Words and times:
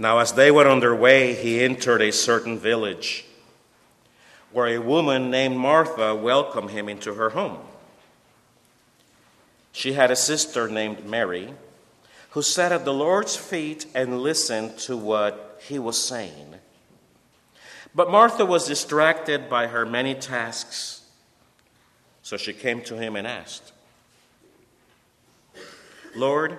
Now, 0.00 0.20
as 0.20 0.32
they 0.32 0.52
were 0.52 0.68
on 0.68 0.78
their 0.78 0.94
way, 0.94 1.34
he 1.34 1.60
entered 1.60 2.00
a 2.00 2.12
certain 2.12 2.56
village 2.56 3.24
where 4.52 4.68
a 4.68 4.78
woman 4.78 5.28
named 5.28 5.56
Martha 5.56 6.14
welcomed 6.14 6.70
him 6.70 6.88
into 6.88 7.14
her 7.14 7.30
home. 7.30 7.58
She 9.72 9.94
had 9.94 10.12
a 10.12 10.16
sister 10.16 10.68
named 10.68 11.04
Mary 11.04 11.52
who 12.30 12.42
sat 12.42 12.70
at 12.70 12.84
the 12.84 12.94
Lord's 12.94 13.36
feet 13.36 13.86
and 13.94 14.20
listened 14.22 14.78
to 14.78 14.96
what 14.96 15.60
he 15.66 15.80
was 15.80 16.00
saying. 16.00 16.54
But 17.92 18.10
Martha 18.10 18.46
was 18.46 18.68
distracted 18.68 19.50
by 19.50 19.66
her 19.66 19.84
many 19.84 20.14
tasks, 20.14 21.02
so 22.22 22.36
she 22.36 22.52
came 22.52 22.82
to 22.82 22.96
him 22.96 23.16
and 23.16 23.26
asked, 23.26 23.72
Lord, 26.14 26.58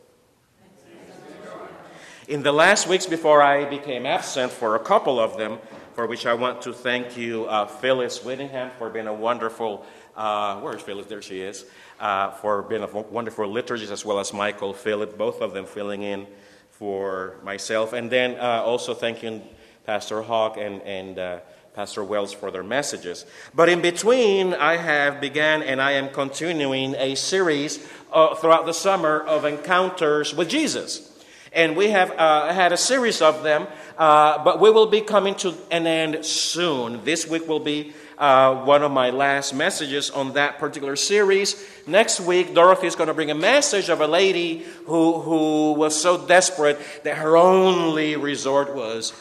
In 2.31 2.43
the 2.43 2.53
last 2.53 2.87
weeks 2.87 3.07
before 3.07 3.41
I 3.41 3.65
became 3.65 4.05
absent 4.05 4.53
for 4.53 4.77
a 4.77 4.79
couple 4.79 5.19
of 5.19 5.35
them, 5.35 5.59
for 5.95 6.07
which 6.07 6.25
I 6.25 6.33
want 6.33 6.61
to 6.61 6.71
thank 6.71 7.17
you, 7.17 7.43
uh, 7.43 7.65
Phyllis 7.65 8.23
Whittingham, 8.23 8.71
for 8.77 8.89
being 8.89 9.07
a 9.07 9.13
wonderful, 9.13 9.85
uh, 10.15 10.57
where's 10.61 10.81
Phyllis? 10.81 11.07
There 11.07 11.21
she 11.21 11.41
is, 11.41 11.65
uh, 11.99 12.31
for 12.31 12.61
being 12.61 12.83
a 12.83 12.87
wonderful 12.87 13.49
liturgist, 13.49 13.91
as 13.91 14.05
well 14.05 14.17
as 14.17 14.31
Michael 14.31 14.73
Philip, 14.73 15.17
both 15.17 15.41
of 15.41 15.51
them 15.53 15.65
filling 15.65 16.03
in 16.03 16.25
for 16.69 17.35
myself. 17.43 17.91
And 17.91 18.09
then 18.09 18.39
uh, 18.39 18.63
also 18.63 18.93
thanking 18.93 19.41
Pastor 19.85 20.21
Hawk 20.21 20.55
and, 20.55 20.81
and 20.83 21.19
uh, 21.19 21.39
Pastor 21.75 22.01
Wells 22.01 22.31
for 22.31 22.49
their 22.49 22.63
messages. 22.63 23.25
But 23.53 23.67
in 23.67 23.81
between, 23.81 24.53
I 24.53 24.77
have 24.77 25.19
began 25.19 25.63
and 25.63 25.81
I 25.81 25.91
am 25.91 26.07
continuing 26.07 26.95
a 26.95 27.15
series 27.15 27.85
uh, 28.13 28.35
throughout 28.35 28.65
the 28.65 28.73
summer 28.73 29.19
of 29.19 29.43
encounters 29.43 30.33
with 30.33 30.47
Jesus. 30.47 31.10
And 31.53 31.75
we 31.75 31.89
have 31.89 32.11
uh, 32.11 32.53
had 32.53 32.71
a 32.71 32.77
series 32.77 33.21
of 33.21 33.43
them, 33.43 33.67
uh, 33.97 34.41
but 34.41 34.61
we 34.61 34.71
will 34.71 34.85
be 34.85 35.01
coming 35.01 35.35
to 35.35 35.53
an 35.69 35.85
end 35.85 36.25
soon. 36.25 37.03
This 37.03 37.27
week 37.27 37.45
will 37.45 37.59
be 37.59 37.91
uh, 38.17 38.63
one 38.63 38.83
of 38.83 38.91
my 38.91 39.09
last 39.09 39.53
messages 39.53 40.09
on 40.09 40.31
that 40.33 40.59
particular 40.59 40.95
series. 40.95 41.61
Next 41.85 42.21
week, 42.21 42.53
Dorothy 42.53 42.87
is 42.87 42.95
going 42.95 43.07
to 43.07 43.13
bring 43.13 43.31
a 43.31 43.35
message 43.35 43.89
of 43.89 43.99
a 43.99 44.07
lady 44.07 44.63
who, 44.85 45.19
who 45.19 45.73
was 45.73 45.99
so 45.99 46.25
desperate 46.25 46.79
that 47.03 47.17
her 47.17 47.35
only 47.35 48.15
resort 48.15 48.73
was, 48.73 49.11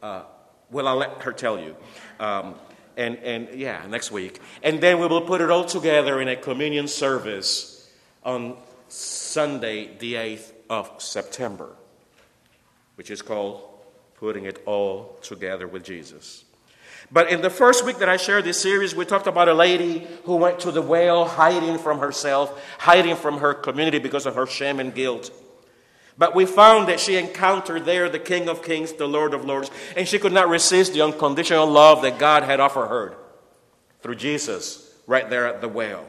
uh, 0.00 0.22
well, 0.70 0.86
I'll 0.86 0.96
let 0.96 1.22
her 1.22 1.32
tell 1.32 1.58
you. 1.58 1.74
Um, 2.20 2.54
and, 2.96 3.16
and 3.16 3.48
yeah, 3.58 3.84
next 3.88 4.12
week. 4.12 4.38
And 4.62 4.80
then 4.80 5.00
we 5.00 5.08
will 5.08 5.22
put 5.22 5.40
it 5.40 5.50
all 5.50 5.64
together 5.64 6.20
in 6.20 6.28
a 6.28 6.36
communion 6.36 6.86
service 6.86 7.90
on 8.22 8.56
Sunday, 8.86 9.96
the 9.98 10.14
8th 10.14 10.52
of 10.68 11.02
September 11.02 11.74
which 13.00 13.10
is 13.10 13.22
called 13.22 13.62
Putting 14.16 14.44
It 14.44 14.62
All 14.66 15.16
Together 15.22 15.66
with 15.66 15.82
Jesus. 15.82 16.44
But 17.10 17.30
in 17.30 17.40
the 17.40 17.48
first 17.48 17.82
week 17.82 17.96
that 17.96 18.10
I 18.10 18.18
shared 18.18 18.44
this 18.44 18.60
series, 18.60 18.94
we 18.94 19.06
talked 19.06 19.26
about 19.26 19.48
a 19.48 19.54
lady 19.54 20.06
who 20.24 20.36
went 20.36 20.60
to 20.60 20.70
the 20.70 20.82
well 20.82 21.24
hiding 21.24 21.78
from 21.78 22.00
herself, 22.00 22.62
hiding 22.78 23.16
from 23.16 23.38
her 23.38 23.54
community 23.54 24.00
because 24.00 24.26
of 24.26 24.34
her 24.34 24.46
shame 24.46 24.80
and 24.80 24.94
guilt. 24.94 25.30
But 26.18 26.34
we 26.34 26.44
found 26.44 26.88
that 26.88 27.00
she 27.00 27.16
encountered 27.16 27.86
there 27.86 28.10
the 28.10 28.18
King 28.18 28.50
of 28.50 28.62
Kings, 28.62 28.92
the 28.92 29.08
Lord 29.08 29.32
of 29.32 29.46
Lords, 29.46 29.70
and 29.96 30.06
she 30.06 30.18
could 30.18 30.34
not 30.34 30.50
resist 30.50 30.92
the 30.92 31.00
unconditional 31.00 31.66
love 31.66 32.02
that 32.02 32.18
God 32.18 32.42
had 32.42 32.60
offered 32.60 32.88
her 32.88 33.16
through 34.02 34.16
Jesus 34.16 34.94
right 35.06 35.30
there 35.30 35.46
at 35.46 35.62
the 35.62 35.68
well. 35.68 36.04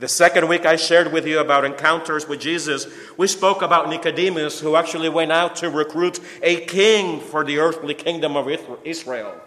The 0.00 0.08
second 0.08 0.48
week 0.48 0.64
I 0.64 0.76
shared 0.76 1.12
with 1.12 1.26
you 1.26 1.40
about 1.40 1.66
encounters 1.66 2.26
with 2.26 2.40
Jesus, 2.40 2.86
we 3.18 3.26
spoke 3.26 3.60
about 3.60 3.90
Nicodemus, 3.90 4.58
who 4.58 4.74
actually 4.74 5.10
went 5.10 5.30
out 5.30 5.56
to 5.56 5.68
recruit 5.68 6.20
a 6.42 6.64
king 6.64 7.20
for 7.20 7.44
the 7.44 7.58
earthly 7.58 7.92
kingdom 7.92 8.34
of 8.34 8.48
Israel. 8.82 9.38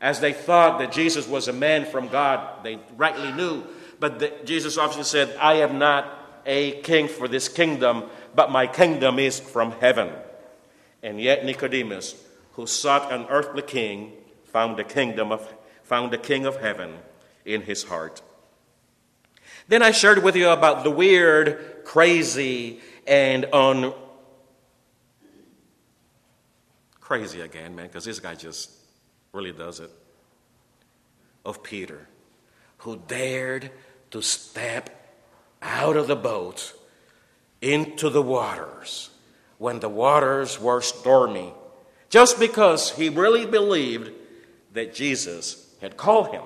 As 0.00 0.18
they 0.18 0.32
thought 0.32 0.80
that 0.80 0.90
Jesus 0.90 1.28
was 1.28 1.46
a 1.46 1.52
man 1.52 1.84
from 1.84 2.08
God, 2.08 2.64
they 2.64 2.80
rightly 2.96 3.30
knew. 3.30 3.62
But 4.00 4.18
the, 4.18 4.32
Jesus 4.44 4.76
often 4.76 5.04
said, 5.04 5.36
I 5.40 5.54
am 5.54 5.78
not 5.78 6.42
a 6.44 6.80
king 6.82 7.06
for 7.06 7.28
this 7.28 7.48
kingdom, 7.48 8.06
but 8.34 8.50
my 8.50 8.66
kingdom 8.66 9.20
is 9.20 9.38
from 9.38 9.70
heaven. 9.70 10.10
And 11.00 11.20
yet 11.20 11.44
Nicodemus, 11.44 12.16
who 12.54 12.66
sought 12.66 13.12
an 13.12 13.26
earthly 13.30 13.62
king, 13.62 14.14
found 14.46 14.78
the 14.78 14.84
kingdom 14.84 15.30
of 15.30 15.54
found 15.84 16.12
the 16.12 16.18
king 16.18 16.44
of 16.44 16.56
heaven 16.56 16.98
in 17.44 17.62
his 17.62 17.84
heart. 17.84 18.20
Then 19.68 19.82
I 19.82 19.90
shared 19.90 20.22
with 20.22 20.36
you 20.36 20.48
about 20.48 20.84
the 20.84 20.90
weird, 20.90 21.84
crazy, 21.84 22.80
and 23.06 23.46
un. 23.52 23.92
Crazy 27.00 27.40
again, 27.40 27.74
man, 27.74 27.86
because 27.86 28.04
this 28.04 28.20
guy 28.20 28.34
just 28.34 28.70
really 29.32 29.52
does 29.52 29.80
it. 29.80 29.90
Of 31.44 31.62
Peter, 31.62 32.08
who 32.78 33.00
dared 33.06 33.70
to 34.10 34.22
step 34.22 34.90
out 35.62 35.96
of 35.96 36.06
the 36.06 36.16
boat 36.16 36.72
into 37.60 38.10
the 38.10 38.22
waters 38.22 39.10
when 39.58 39.80
the 39.80 39.88
waters 39.88 40.60
were 40.60 40.80
stormy, 40.80 41.52
just 42.08 42.38
because 42.38 42.90
he 42.90 43.08
really 43.08 43.46
believed 43.46 44.10
that 44.74 44.94
Jesus 44.94 45.74
had 45.80 45.96
called 45.96 46.32
him. 46.32 46.42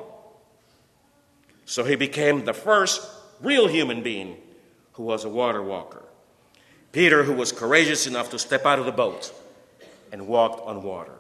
So 1.70 1.84
he 1.84 1.94
became 1.94 2.44
the 2.44 2.53
first 2.53 3.00
real 3.41 3.69
human 3.69 4.03
being 4.03 4.38
who 4.94 5.04
was 5.04 5.25
a 5.25 5.28
water 5.28 5.62
walker. 5.62 6.03
Peter, 6.91 7.22
who 7.22 7.32
was 7.32 7.53
courageous 7.53 8.08
enough 8.08 8.31
to 8.31 8.41
step 8.41 8.66
out 8.66 8.81
of 8.81 8.86
the 8.86 8.91
boat 8.91 9.32
and 10.10 10.26
walked 10.26 10.66
on 10.66 10.82
water. 10.82 11.14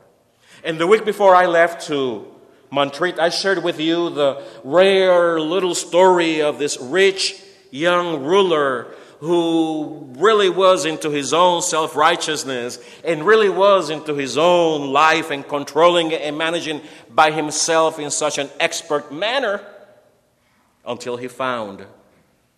And 0.64 0.76
the 0.76 0.88
week 0.88 1.04
before 1.04 1.36
I 1.36 1.46
left 1.46 1.86
to 1.86 2.26
Montreat, 2.68 3.20
I 3.20 3.28
shared 3.28 3.62
with 3.62 3.78
you 3.78 4.10
the 4.10 4.44
rare 4.64 5.38
little 5.40 5.76
story 5.76 6.42
of 6.42 6.58
this 6.58 6.80
rich 6.80 7.40
young 7.70 8.24
ruler 8.24 8.92
who 9.20 10.08
really 10.18 10.48
was 10.48 10.84
into 10.84 11.10
his 11.10 11.32
own 11.32 11.62
self 11.62 11.94
righteousness 11.94 12.80
and 13.04 13.24
really 13.24 13.50
was 13.50 13.88
into 13.88 14.16
his 14.16 14.36
own 14.36 14.92
life 14.92 15.30
and 15.30 15.46
controlling 15.46 16.12
and 16.12 16.36
managing 16.36 16.80
by 17.08 17.30
himself 17.30 18.00
in 18.00 18.10
such 18.10 18.36
an 18.36 18.50
expert 18.58 19.12
manner 19.12 19.64
until 20.84 21.16
he 21.16 21.28
found 21.28 21.86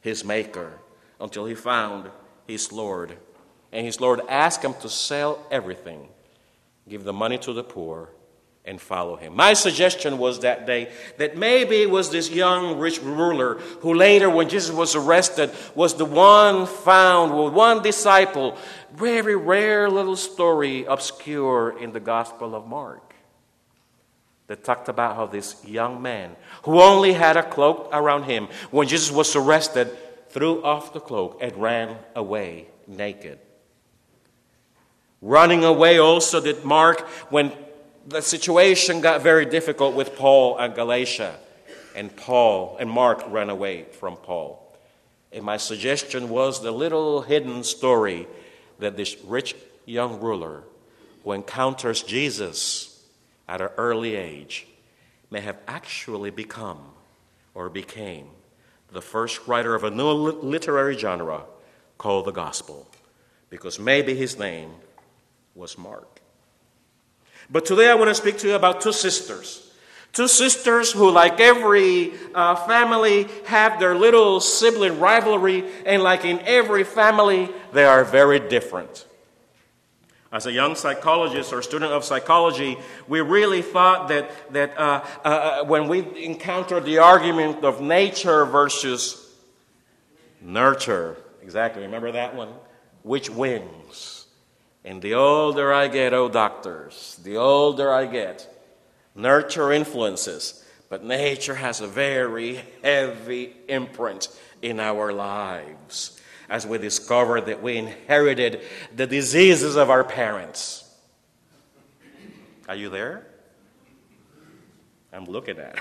his 0.00 0.24
Maker, 0.24 0.78
until 1.20 1.46
he 1.46 1.54
found 1.54 2.10
his 2.46 2.72
Lord. 2.72 3.16
And 3.72 3.86
his 3.86 4.00
Lord 4.00 4.20
asked 4.28 4.62
him 4.62 4.74
to 4.80 4.88
sell 4.88 5.44
everything, 5.50 6.08
give 6.88 7.04
the 7.04 7.12
money 7.12 7.38
to 7.38 7.52
the 7.52 7.64
poor, 7.64 8.10
and 8.64 8.80
follow 8.80 9.16
him. 9.16 9.34
My 9.34 9.54
suggestion 9.54 10.18
was 10.18 10.40
that 10.40 10.66
day 10.66 10.92
that 11.18 11.36
maybe 11.36 11.82
it 11.82 11.90
was 11.90 12.10
this 12.10 12.30
young 12.30 12.78
rich 12.78 13.00
ruler 13.02 13.54
who 13.80 13.94
later, 13.94 14.30
when 14.30 14.48
Jesus 14.48 14.74
was 14.74 14.94
arrested, 14.94 15.50
was 15.74 15.94
the 15.94 16.04
one 16.04 16.66
found, 16.66 17.36
with 17.36 17.52
one 17.52 17.82
disciple. 17.82 18.56
Very 18.94 19.34
rare 19.34 19.90
little 19.90 20.16
story, 20.16 20.84
obscure 20.84 21.76
in 21.80 21.92
the 21.92 22.00
Gospel 22.00 22.54
of 22.54 22.66
Mark 22.66 23.11
that 24.46 24.64
talked 24.64 24.88
about 24.88 25.16
how 25.16 25.26
this 25.26 25.64
young 25.64 26.02
man, 26.02 26.36
who 26.64 26.80
only 26.80 27.12
had 27.12 27.36
a 27.36 27.42
cloak 27.42 27.88
around 27.92 28.24
him, 28.24 28.48
when 28.70 28.88
Jesus 28.88 29.10
was 29.10 29.34
arrested, 29.36 29.90
threw 30.30 30.62
off 30.62 30.92
the 30.92 31.00
cloak 31.00 31.38
and 31.40 31.56
ran 31.56 31.96
away 32.14 32.66
naked. 32.86 33.38
Running 35.20 35.64
away 35.64 35.98
also 35.98 36.40
did 36.40 36.64
Mark 36.64 37.00
when 37.30 37.52
the 38.06 38.20
situation 38.20 39.00
got 39.00 39.22
very 39.22 39.46
difficult 39.46 39.94
with 39.94 40.16
Paul 40.16 40.58
and 40.58 40.74
Galatia. 40.74 41.38
And 41.94 42.14
Paul 42.16 42.76
and 42.80 42.90
Mark 42.90 43.22
ran 43.28 43.50
away 43.50 43.84
from 43.84 44.16
Paul. 44.16 44.58
And 45.30 45.44
my 45.44 45.58
suggestion 45.58 46.28
was 46.28 46.60
the 46.60 46.72
little 46.72 47.22
hidden 47.22 47.62
story 47.62 48.26
that 48.80 48.96
this 48.96 49.16
rich 49.24 49.54
young 49.86 50.20
ruler 50.20 50.64
who 51.22 51.32
encounters 51.32 52.02
Jesus 52.02 52.91
at 53.48 53.60
an 53.60 53.68
early 53.76 54.14
age 54.14 54.66
may 55.30 55.40
have 55.40 55.58
actually 55.66 56.30
become 56.30 56.78
or 57.54 57.68
became 57.68 58.28
the 58.90 59.02
first 59.02 59.46
writer 59.46 59.74
of 59.74 59.84
a 59.84 59.90
new 59.90 60.10
literary 60.10 60.96
genre 60.96 61.44
called 61.98 62.26
the 62.26 62.32
gospel, 62.32 62.86
because 63.48 63.78
maybe 63.78 64.14
his 64.14 64.38
name 64.38 64.70
was 65.54 65.78
Mark. 65.78 66.20
But 67.50 67.64
today 67.64 67.88
I 67.88 67.94
want 67.94 68.08
to 68.08 68.14
speak 68.14 68.38
to 68.38 68.48
you 68.48 68.54
about 68.54 68.80
two 68.80 68.92
sisters. 68.92 69.70
Two 70.12 70.28
sisters 70.28 70.92
who, 70.92 71.10
like 71.10 71.40
every 71.40 72.12
uh, 72.34 72.54
family, 72.66 73.28
have 73.46 73.80
their 73.80 73.94
little 73.94 74.40
sibling 74.40 75.00
rivalry, 75.00 75.64
and 75.86 76.02
like 76.02 76.26
in 76.26 76.38
every 76.40 76.84
family, 76.84 77.48
they 77.72 77.84
are 77.84 78.04
very 78.04 78.38
different. 78.38 79.06
As 80.32 80.46
a 80.46 80.52
young 80.52 80.74
psychologist 80.76 81.52
or 81.52 81.60
student 81.60 81.92
of 81.92 82.04
psychology, 82.04 82.78
we 83.06 83.20
really 83.20 83.60
thought 83.60 84.08
that, 84.08 84.30
that 84.54 84.78
uh, 84.78 85.04
uh, 85.22 85.28
uh, 85.28 85.64
when 85.64 85.88
we 85.88 86.24
encountered 86.24 86.86
the 86.86 86.98
argument 86.98 87.62
of 87.64 87.82
nature 87.82 88.46
versus 88.46 89.30
nurture, 90.40 91.18
exactly, 91.42 91.82
remember 91.82 92.12
that 92.12 92.34
one? 92.34 92.48
Which 93.02 93.28
wins? 93.28 94.26
And 94.86 95.02
the 95.02 95.14
older 95.14 95.70
I 95.70 95.88
get, 95.88 96.14
oh 96.14 96.30
doctors, 96.30 97.20
the 97.22 97.36
older 97.36 97.92
I 97.92 98.06
get, 98.06 98.48
nurture 99.14 99.70
influences, 99.70 100.64
but 100.88 101.04
nature 101.04 101.56
has 101.56 101.82
a 101.82 101.86
very 101.86 102.62
heavy 102.82 103.54
imprint 103.68 104.28
in 104.62 104.80
our 104.80 105.12
lives 105.12 106.21
as 106.52 106.66
we 106.66 106.76
discovered 106.76 107.46
that 107.46 107.62
we 107.62 107.78
inherited 107.78 108.60
the 108.94 109.06
diseases 109.06 109.74
of 109.74 109.88
our 109.88 110.04
parents. 110.04 110.84
Are 112.68 112.74
you 112.74 112.90
there? 112.90 113.26
I'm 115.14 115.24
looking 115.24 115.58
at 115.58 115.78
it. 115.78 115.80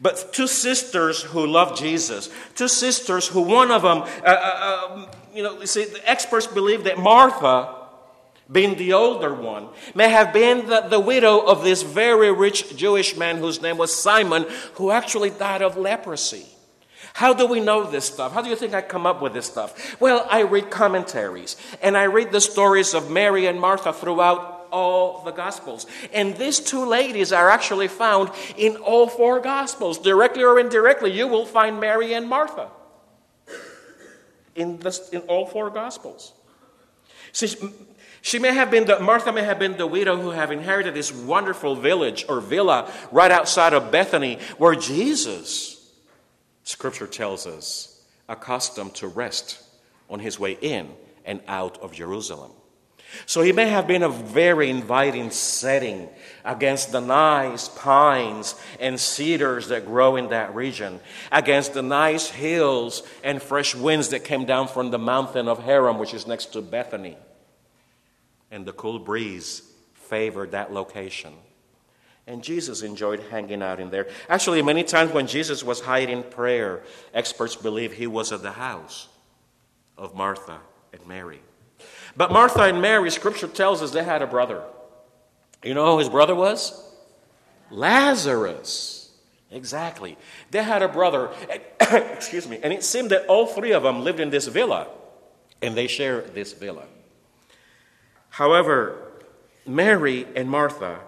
But 0.00 0.32
two 0.32 0.48
sisters 0.48 1.22
who 1.22 1.46
love 1.46 1.78
Jesus, 1.78 2.28
two 2.56 2.66
sisters 2.66 3.28
who 3.28 3.42
one 3.42 3.70
of 3.70 3.82
them, 3.82 3.98
uh, 3.98 4.26
uh, 4.26 4.88
um, 4.90 5.06
you 5.32 5.44
know, 5.44 5.64
see, 5.64 5.84
the 5.84 6.10
experts 6.10 6.48
believe 6.48 6.82
that 6.82 6.98
Martha, 6.98 7.76
being 8.50 8.76
the 8.76 8.92
older 8.92 9.32
one, 9.32 9.68
may 9.94 10.08
have 10.08 10.32
been 10.32 10.66
the, 10.66 10.80
the 10.80 10.98
widow 10.98 11.38
of 11.38 11.62
this 11.62 11.82
very 11.84 12.32
rich 12.32 12.76
Jewish 12.76 13.16
man 13.16 13.36
whose 13.36 13.62
name 13.62 13.78
was 13.78 13.94
Simon, 13.94 14.46
who 14.74 14.90
actually 14.90 15.30
died 15.30 15.62
of 15.62 15.76
leprosy. 15.76 16.48
How 17.14 17.32
do 17.32 17.46
we 17.46 17.60
know 17.60 17.88
this 17.88 18.06
stuff? 18.06 18.32
How 18.32 18.42
do 18.42 18.50
you 18.50 18.56
think 18.56 18.74
I 18.74 18.82
come 18.82 19.06
up 19.06 19.22
with 19.22 19.34
this 19.34 19.46
stuff? 19.46 20.00
Well, 20.00 20.26
I 20.28 20.42
read 20.42 20.68
commentaries 20.68 21.56
and 21.80 21.96
I 21.96 22.04
read 22.04 22.32
the 22.32 22.40
stories 22.40 22.92
of 22.92 23.08
Mary 23.08 23.46
and 23.46 23.60
Martha 23.60 23.92
throughout 23.92 24.66
all 24.72 25.22
the 25.22 25.30
Gospels. 25.30 25.86
And 26.12 26.36
these 26.36 26.58
two 26.58 26.84
ladies 26.84 27.32
are 27.32 27.50
actually 27.50 27.86
found 27.86 28.30
in 28.56 28.74
all 28.78 29.06
four 29.06 29.38
Gospels. 29.38 29.98
Directly 29.98 30.42
or 30.42 30.58
indirectly, 30.58 31.12
you 31.12 31.28
will 31.28 31.46
find 31.46 31.78
Mary 31.78 32.14
and 32.14 32.28
Martha 32.28 32.68
in, 34.56 34.82
in 35.12 35.20
all 35.28 35.46
four 35.46 35.70
Gospels. 35.70 36.32
See, 37.30 37.54
she 38.22 38.40
may 38.40 38.52
have 38.52 38.72
been 38.72 38.86
the, 38.86 38.98
Martha 38.98 39.32
may 39.32 39.44
have 39.44 39.60
been 39.60 39.76
the 39.76 39.86
widow 39.86 40.20
who 40.20 40.30
have 40.30 40.50
inherited 40.50 40.94
this 40.94 41.12
wonderful 41.12 41.76
village 41.76 42.26
or 42.28 42.40
villa 42.40 42.92
right 43.12 43.30
outside 43.30 43.72
of 43.72 43.92
Bethany 43.92 44.40
where 44.58 44.74
Jesus 44.74 45.73
Scripture 46.64 47.06
tells 47.06 47.46
us, 47.46 48.02
accustomed 48.28 48.94
to 48.96 49.06
rest 49.06 49.62
on 50.10 50.18
his 50.18 50.38
way 50.38 50.58
in 50.60 50.90
and 51.24 51.40
out 51.46 51.78
of 51.78 51.92
Jerusalem. 51.92 52.50
So 53.26 53.42
he 53.42 53.52
may 53.52 53.68
have 53.68 53.86
been 53.86 54.02
a 54.02 54.08
very 54.08 54.70
inviting 54.70 55.30
setting 55.30 56.08
against 56.44 56.90
the 56.90 57.00
nice 57.00 57.68
pines 57.68 58.54
and 58.80 58.98
cedars 58.98 59.68
that 59.68 59.86
grow 59.86 60.16
in 60.16 60.30
that 60.30 60.54
region, 60.54 61.00
against 61.30 61.74
the 61.74 61.82
nice 61.82 62.28
hills 62.28 63.02
and 63.22 63.40
fresh 63.40 63.74
winds 63.74 64.08
that 64.08 64.24
came 64.24 64.46
down 64.46 64.68
from 64.68 64.90
the 64.90 64.98
mountain 64.98 65.48
of 65.48 65.62
Hermon, 65.62 65.98
which 65.98 66.14
is 66.14 66.26
next 66.26 66.46
to 66.54 66.62
Bethany. 66.62 67.16
And 68.50 68.66
the 68.66 68.72
cool 68.72 68.98
breeze 68.98 69.62
favored 69.92 70.52
that 70.52 70.72
location. 70.72 71.34
And 72.26 72.42
Jesus 72.42 72.82
enjoyed 72.82 73.20
hanging 73.30 73.62
out 73.62 73.80
in 73.80 73.90
there. 73.90 74.08
Actually, 74.28 74.62
many 74.62 74.82
times 74.82 75.12
when 75.12 75.26
Jesus 75.26 75.62
was 75.62 75.80
hiding 75.80 76.22
prayer, 76.22 76.82
experts 77.12 77.54
believe 77.54 77.92
he 77.92 78.06
was 78.06 78.32
at 78.32 78.42
the 78.42 78.52
house 78.52 79.08
of 79.98 80.14
Martha 80.14 80.58
and 80.92 81.06
Mary. 81.06 81.40
But 82.16 82.32
Martha 82.32 82.62
and 82.62 82.80
Mary, 82.80 83.10
scripture 83.10 83.48
tells 83.48 83.82
us 83.82 83.90
they 83.90 84.04
had 84.04 84.22
a 84.22 84.26
brother. 84.26 84.62
You 85.62 85.74
know 85.74 85.92
who 85.92 85.98
his 85.98 86.08
brother 86.08 86.34
was? 86.34 86.80
Lazarus. 87.70 89.10
Exactly. 89.50 90.16
They 90.50 90.62
had 90.62 90.82
a 90.82 90.88
brother, 90.88 91.30
excuse 91.80 92.48
me, 92.48 92.58
and 92.62 92.72
it 92.72 92.82
seemed 92.82 93.10
that 93.10 93.26
all 93.26 93.46
three 93.46 93.72
of 93.72 93.82
them 93.82 94.02
lived 94.02 94.20
in 94.20 94.30
this 94.30 94.46
villa, 94.46 94.88
and 95.62 95.76
they 95.76 95.86
shared 95.86 96.34
this 96.34 96.52
villa. 96.52 96.84
However, 98.30 99.12
Mary 99.66 100.26
and 100.34 100.50
Martha 100.50 100.98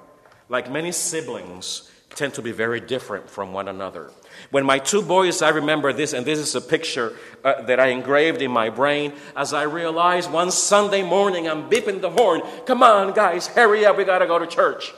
like 0.48 0.70
many 0.70 0.92
siblings, 0.92 1.90
tend 2.16 2.32
to 2.34 2.42
be 2.42 2.50
very 2.50 2.80
different 2.80 3.28
from 3.28 3.52
one 3.52 3.68
another. 3.68 4.10
When 4.50 4.64
my 4.64 4.78
two 4.78 5.02
boys, 5.02 5.42
I 5.42 5.50
remember 5.50 5.92
this, 5.92 6.14
and 6.14 6.24
this 6.24 6.38
is 6.38 6.54
a 6.54 6.60
picture 6.60 7.14
uh, 7.44 7.62
that 7.62 7.78
I 7.78 7.88
engraved 7.88 8.40
in 8.40 8.50
my 8.50 8.70
brain 8.70 9.12
as 9.36 9.52
I 9.52 9.64
realized 9.64 10.32
one 10.32 10.50
Sunday 10.50 11.02
morning 11.02 11.46
I'm 11.46 11.68
beeping 11.68 12.00
the 12.00 12.10
horn. 12.10 12.40
Come 12.64 12.82
on, 12.82 13.12
guys, 13.12 13.46
hurry 13.46 13.84
up, 13.84 13.98
we 13.98 14.04
gotta 14.04 14.26
go 14.26 14.38
to 14.38 14.46
church. 14.46 14.94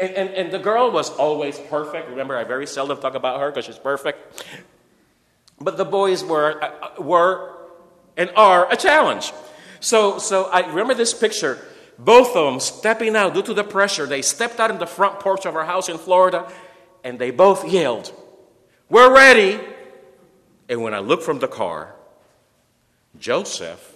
And, 0.00 0.12
and, 0.12 0.28
and 0.30 0.52
the 0.52 0.58
girl 0.58 0.90
was 0.90 1.10
always 1.10 1.58
perfect. 1.58 2.10
Remember, 2.10 2.36
I 2.36 2.44
very 2.44 2.66
seldom 2.66 3.00
talk 3.00 3.14
about 3.14 3.40
her 3.40 3.50
because 3.50 3.64
she's 3.64 3.78
perfect. 3.78 4.44
But 5.58 5.76
the 5.76 5.84
boys 5.84 6.22
were, 6.24 6.62
uh, 6.62 7.02
were 7.02 7.56
and 8.16 8.30
are 8.36 8.70
a 8.70 8.76
challenge. 8.76 9.32
So, 9.80 10.18
so 10.18 10.44
I 10.44 10.66
remember 10.66 10.94
this 10.94 11.14
picture 11.14 11.58
both 12.04 12.34
of 12.36 12.46
them 12.46 12.60
stepping 12.60 13.14
out 13.14 13.34
due 13.34 13.42
to 13.42 13.54
the 13.54 13.64
pressure. 13.64 14.06
They 14.06 14.22
stepped 14.22 14.58
out 14.58 14.70
in 14.70 14.78
the 14.78 14.86
front 14.86 15.20
porch 15.20 15.46
of 15.46 15.54
our 15.54 15.64
house 15.64 15.88
in 15.88 15.98
Florida 15.98 16.50
and 17.04 17.18
they 17.18 17.30
both 17.30 17.68
yelled, 17.68 18.12
We're 18.88 19.14
ready. 19.14 19.60
And 20.68 20.82
when 20.82 20.94
I 20.94 21.00
looked 21.00 21.24
from 21.24 21.40
the 21.40 21.48
car, 21.48 21.94
Joseph 23.18 23.92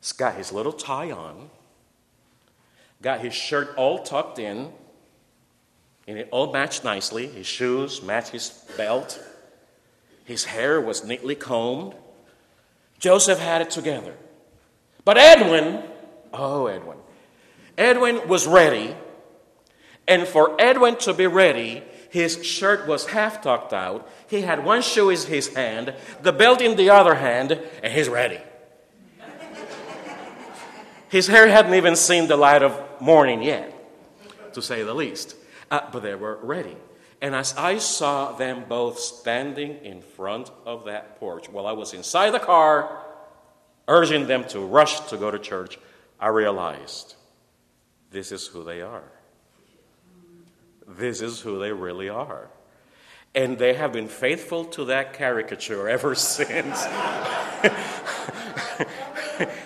has 0.00 0.12
got 0.12 0.34
his 0.34 0.52
little 0.52 0.72
tie 0.72 1.10
on, 1.10 1.50
got 3.00 3.20
his 3.20 3.32
shirt 3.32 3.74
all 3.76 4.00
tucked 4.00 4.38
in, 4.38 4.72
and 6.08 6.18
it 6.18 6.28
all 6.32 6.52
matched 6.52 6.82
nicely. 6.82 7.28
His 7.28 7.46
shoes 7.46 8.02
matched 8.02 8.30
his 8.30 8.50
belt, 8.76 9.22
his 10.24 10.44
hair 10.44 10.80
was 10.80 11.04
neatly 11.04 11.36
combed. 11.36 11.94
Joseph 12.98 13.38
had 13.38 13.62
it 13.62 13.70
together. 13.70 14.14
But 15.04 15.16
Edwin, 15.16 15.82
oh, 16.32 16.66
Edwin, 16.66 16.98
Edwin 17.80 18.28
was 18.28 18.46
ready, 18.46 18.94
and 20.06 20.28
for 20.28 20.54
Edwin 20.60 20.96
to 20.96 21.14
be 21.14 21.26
ready, 21.26 21.82
his 22.10 22.44
shirt 22.44 22.86
was 22.86 23.06
half 23.06 23.40
tucked 23.40 23.72
out. 23.72 24.06
He 24.28 24.42
had 24.42 24.66
one 24.66 24.82
shoe 24.82 25.08
in 25.08 25.16
his 25.16 25.54
hand, 25.54 25.94
the 26.20 26.32
belt 26.32 26.60
in 26.60 26.76
the 26.76 26.90
other 26.90 27.14
hand, 27.14 27.58
and 27.82 27.90
he's 27.90 28.10
ready. 28.10 28.38
his 31.08 31.26
hair 31.26 31.48
hadn't 31.48 31.72
even 31.72 31.96
seen 31.96 32.28
the 32.28 32.36
light 32.36 32.62
of 32.62 32.78
morning 33.00 33.42
yet, 33.42 33.72
to 34.52 34.60
say 34.60 34.82
the 34.82 34.94
least. 34.94 35.34
Uh, 35.70 35.80
but 35.90 36.02
they 36.02 36.14
were 36.14 36.38
ready. 36.42 36.76
And 37.22 37.34
as 37.34 37.54
I 37.56 37.78
saw 37.78 38.32
them 38.32 38.64
both 38.68 38.98
standing 38.98 39.82
in 39.84 40.02
front 40.02 40.50
of 40.66 40.84
that 40.84 41.18
porch 41.18 41.48
while 41.48 41.66
I 41.66 41.72
was 41.72 41.94
inside 41.94 42.32
the 42.32 42.40
car, 42.40 43.04
urging 43.88 44.26
them 44.26 44.44
to 44.48 44.60
rush 44.60 45.00
to 45.08 45.16
go 45.16 45.30
to 45.30 45.38
church, 45.38 45.78
I 46.20 46.28
realized 46.28 47.14
this 48.10 48.32
is 48.32 48.46
who 48.46 48.64
they 48.64 48.80
are. 48.82 49.04
This 50.86 51.20
is 51.20 51.40
who 51.40 51.58
they 51.58 51.72
really 51.72 52.08
are. 52.08 52.48
And 53.34 53.58
they 53.58 53.74
have 53.74 53.92
been 53.92 54.08
faithful 54.08 54.64
to 54.66 54.86
that 54.86 55.12
caricature 55.12 55.88
ever 55.88 56.14
since. 56.16 56.84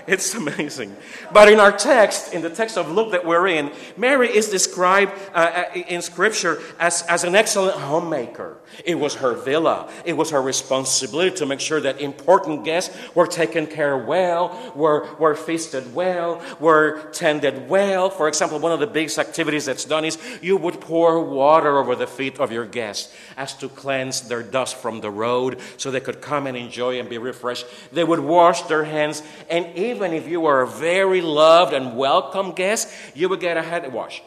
it's 0.09 0.35
amazing. 0.35 0.97
But 1.33 1.51
in 1.51 1.61
our 1.61 1.73
text, 1.73 2.33
in 2.33 2.43
the 2.43 2.51
text 2.51 2.79
of 2.79 2.91
Luke 2.91 3.13
that 3.13 3.25
we're 3.25 3.49
in, 3.49 3.73
Mary 3.97 4.29
is 4.29 4.49
described 4.49 5.13
uh, 5.35 5.65
uh, 5.75 5.79
in 5.89 6.03
Scripture 6.03 6.61
as, 6.79 7.03
as 7.03 7.25
an 7.25 7.35
excellent 7.35 7.77
homemaker. 7.79 8.59
It 8.85 8.97
was 8.97 9.17
her 9.17 9.35
villa, 9.35 9.91
it 10.05 10.15
was 10.15 10.31
her 10.31 10.43
responsibility 10.43 11.37
to 11.37 11.47
make 11.47 11.61
sure 11.61 11.81
that 11.81 12.01
important 12.01 12.65
guests 12.65 12.97
were 13.15 13.27
taken 13.27 13.67
care 13.67 13.97
well, 13.97 14.73
were, 14.75 15.15
were 15.17 15.35
feasted 15.35 15.95
well, 15.95 16.43
were 16.61 17.11
tended 17.13 17.69
well. 17.69 18.11
For 18.11 18.29
example, 18.29 18.59
one 18.59 18.73
of 18.73 18.81
the 18.81 18.87
biggest 18.87 19.19
activities 19.19 19.65
that's 19.65 19.85
done 19.85 20.05
is 20.05 20.19
you 20.43 20.57
would 20.57 20.81
pour 20.81 21.21
water 21.21 21.79
over 21.79 21.95
the 21.95 22.07
feet 22.07 22.39
of 22.41 22.53
your 22.53 22.67
guests 22.67 23.15
as 23.37 23.55
to 23.55 23.69
cleanse 23.69 24.23
their 24.23 24.43
dust 24.43 24.77
from 24.77 25.01
the 25.01 25.11
road 25.11 25.61
so 25.77 25.91
they 25.91 26.01
could 26.01 26.21
come 26.21 26.47
and 26.47 26.57
enjoy 26.57 26.99
and 26.99 27.09
be 27.09 27.19
refreshed. 27.19 27.67
They 27.93 28.05
would 28.05 28.21
wash 28.21 28.63
their 28.63 28.85
hands 28.85 29.23
and 29.49 29.65
and 29.65 29.77
even 29.95 30.13
if 30.13 30.29
you 30.29 30.41
were 30.41 30.63
a 30.63 30.67
very 30.67 31.21
loved 31.21 31.73
and 31.73 31.97
welcome 31.97 32.53
guest, 32.53 32.89
you 33.15 33.29
would 33.29 33.41
get 33.41 33.57
a 33.57 33.63
head 33.63 33.91
wash. 33.93 34.23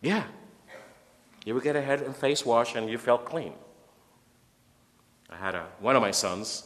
Yeah. 0.00 0.24
You 1.44 1.54
would 1.54 1.62
get 1.62 1.76
a 1.76 1.82
head 1.82 2.00
and 2.00 2.16
face 2.16 2.44
wash 2.44 2.74
and 2.74 2.88
you 2.88 2.96
felt 2.96 3.26
clean. 3.26 3.52
I 5.28 5.36
had 5.36 5.54
a, 5.54 5.66
one 5.80 5.96
of 5.96 6.02
my 6.02 6.10
sons, 6.10 6.64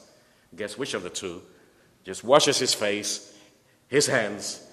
guess 0.55 0.79
which 0.79 0.95
of 0.95 1.03
the 1.03 1.11
two, 1.11 1.43
just 2.05 2.23
washes 2.23 2.59
his 2.59 2.75
face, 2.75 3.35
his 3.89 4.07
hands, 4.07 4.65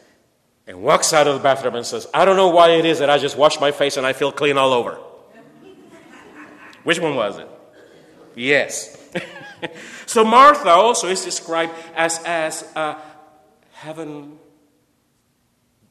and 0.68 0.82
walks 0.82 1.14
out 1.14 1.28
of 1.28 1.36
the 1.36 1.42
bathroom 1.42 1.76
and 1.76 1.86
says, 1.86 2.08
I 2.14 2.26
don't 2.26 2.38
know 2.38 2.50
why 2.50 2.72
it 2.72 2.86
is 2.86 3.00
that 3.00 3.10
I 3.10 3.18
just 3.18 3.38
wash 3.38 3.60
my 3.60 3.72
face 3.72 3.98
and 3.98 4.06
I 4.06 4.14
feel 4.14 4.32
clean 4.32 4.58
all 4.58 4.74
over. 4.74 5.00
Which 6.84 7.00
one 7.00 7.16
was 7.16 7.38
it? 7.38 7.48
Yes. 8.36 8.98
so 10.06 10.24
Martha 10.24 10.70
also 10.70 11.08
is 11.08 11.24
described 11.24 11.74
as, 11.96 12.22
as 12.26 12.64
uh, 12.76 12.96
having 13.74 14.40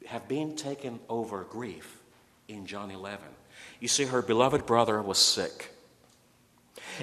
have 0.06 0.28
been 0.28 0.54
taken 0.54 1.00
over 1.08 1.44
grief 1.44 2.00
in 2.46 2.66
John 2.66 2.90
11. 2.90 3.24
You 3.80 3.88
see, 3.88 4.04
her 4.04 4.22
beloved 4.22 4.66
brother 4.66 5.00
was 5.02 5.18
sick. 5.18 5.70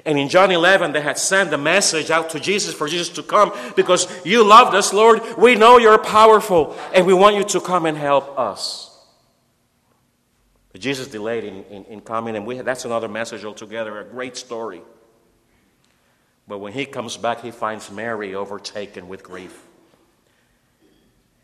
And 0.06 0.18
in 0.18 0.28
John 0.28 0.50
11, 0.50 0.92
they 0.92 1.02
had 1.02 1.18
sent 1.18 1.50
the 1.50 1.58
message 1.58 2.10
out 2.10 2.30
to 2.30 2.40
Jesus 2.40 2.74
for 2.74 2.88
Jesus 2.88 3.10
to 3.10 3.22
come 3.22 3.52
because 3.76 4.08
you 4.24 4.44
loved 4.44 4.74
us, 4.74 4.92
Lord. 4.92 5.20
We 5.36 5.54
know 5.54 5.78
you're 5.78 5.98
powerful 5.98 6.76
and 6.94 7.06
we 7.06 7.12
want 7.12 7.36
you 7.36 7.44
to 7.44 7.60
come 7.60 7.84
and 7.84 7.96
help 7.96 8.38
us. 8.38 8.88
But 10.72 10.80
Jesus 10.80 11.08
delayed 11.08 11.44
in, 11.44 11.64
in, 11.64 11.84
in 11.84 12.00
coming, 12.00 12.34
and 12.34 12.46
we, 12.46 12.58
that's 12.62 12.86
another 12.86 13.08
message 13.08 13.44
altogether, 13.44 14.00
a 14.00 14.04
great 14.04 14.38
story. 14.38 14.80
But 16.48 16.58
when 16.58 16.72
he 16.72 16.86
comes 16.86 17.16
back, 17.16 17.40
he 17.40 17.50
finds 17.50 17.90
Mary 17.90 18.34
overtaken 18.34 19.08
with 19.08 19.22
grief. 19.22 19.66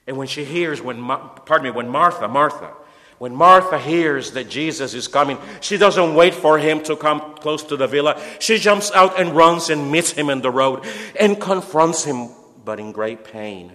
And 0.06 0.16
when 0.16 0.26
she 0.26 0.44
hears, 0.44 0.80
when, 0.80 1.04
pardon 1.06 1.64
me, 1.64 1.70
when 1.70 1.88
Martha, 1.88 2.26
Martha, 2.28 2.72
when 3.18 3.34
Martha 3.34 3.78
hears 3.78 4.32
that 4.32 4.48
Jesus 4.48 4.94
is 4.94 5.08
coming, 5.08 5.38
she 5.60 5.76
doesn't 5.76 6.14
wait 6.14 6.34
for 6.34 6.58
him 6.58 6.82
to 6.84 6.96
come 6.96 7.34
close 7.36 7.64
to 7.64 7.76
the 7.76 7.86
villa. 7.86 8.20
She 8.38 8.58
jumps 8.58 8.92
out 8.92 9.20
and 9.20 9.36
runs 9.36 9.70
and 9.70 9.90
meets 9.90 10.12
him 10.12 10.30
in 10.30 10.40
the 10.40 10.50
road 10.50 10.86
and 11.18 11.40
confronts 11.40 12.04
him, 12.04 12.30
but 12.64 12.78
in 12.78 12.92
great 12.92 13.24
pain. 13.24 13.72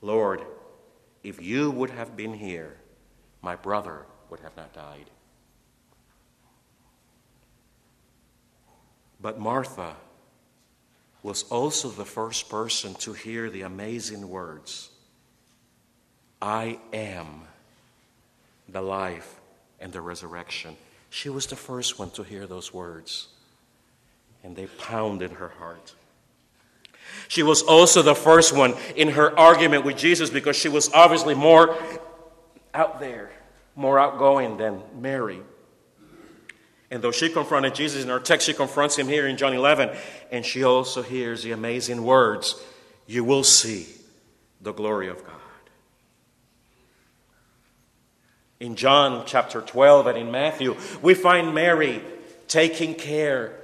Lord, 0.00 0.42
if 1.22 1.42
you 1.42 1.70
would 1.70 1.90
have 1.90 2.16
been 2.16 2.34
here, 2.34 2.76
my 3.42 3.56
brother 3.56 4.06
would 4.30 4.40
have 4.40 4.56
not 4.56 4.72
died. 4.72 5.10
But 9.24 9.40
Martha 9.40 9.96
was 11.22 11.44
also 11.44 11.88
the 11.88 12.04
first 12.04 12.50
person 12.50 12.92
to 12.96 13.14
hear 13.14 13.48
the 13.48 13.62
amazing 13.62 14.28
words 14.28 14.90
I 16.42 16.78
am 16.92 17.44
the 18.68 18.82
life, 18.82 19.40
and 19.80 19.94
the 19.94 20.02
resurrection. 20.02 20.76
She 21.08 21.30
was 21.30 21.46
the 21.46 21.56
first 21.56 21.98
one 21.98 22.10
to 22.10 22.22
hear 22.22 22.46
those 22.46 22.74
words, 22.74 23.28
and 24.42 24.54
they 24.54 24.66
pounded 24.66 25.32
her 25.32 25.48
heart. 25.48 25.94
She 27.28 27.42
was 27.42 27.62
also 27.62 28.02
the 28.02 28.14
first 28.14 28.54
one 28.54 28.74
in 28.94 29.08
her 29.08 29.38
argument 29.38 29.86
with 29.86 29.96
Jesus 29.96 30.28
because 30.28 30.54
she 30.54 30.68
was 30.68 30.92
obviously 30.92 31.34
more 31.34 31.74
out 32.74 33.00
there, 33.00 33.30
more 33.74 33.98
outgoing 33.98 34.58
than 34.58 34.82
Mary. 35.00 35.40
And 36.94 37.02
though 37.02 37.10
she 37.10 37.28
confronted 37.28 37.74
Jesus 37.74 38.04
in 38.04 38.10
our 38.10 38.20
text, 38.20 38.46
she 38.46 38.54
confronts 38.54 38.96
him 38.96 39.08
here 39.08 39.26
in 39.26 39.36
John 39.36 39.52
11, 39.52 39.90
and 40.30 40.46
she 40.46 40.62
also 40.62 41.02
hears 41.02 41.42
the 41.42 41.50
amazing 41.50 42.04
words 42.04 42.54
You 43.08 43.24
will 43.24 43.42
see 43.42 43.88
the 44.60 44.70
glory 44.70 45.08
of 45.08 45.16
God. 45.26 45.34
In 48.60 48.76
John 48.76 49.24
chapter 49.26 49.60
12 49.60 50.06
and 50.06 50.18
in 50.18 50.30
Matthew, 50.30 50.76
we 51.02 51.14
find 51.14 51.52
Mary 51.52 52.00
taking 52.46 52.94
care 52.94 53.56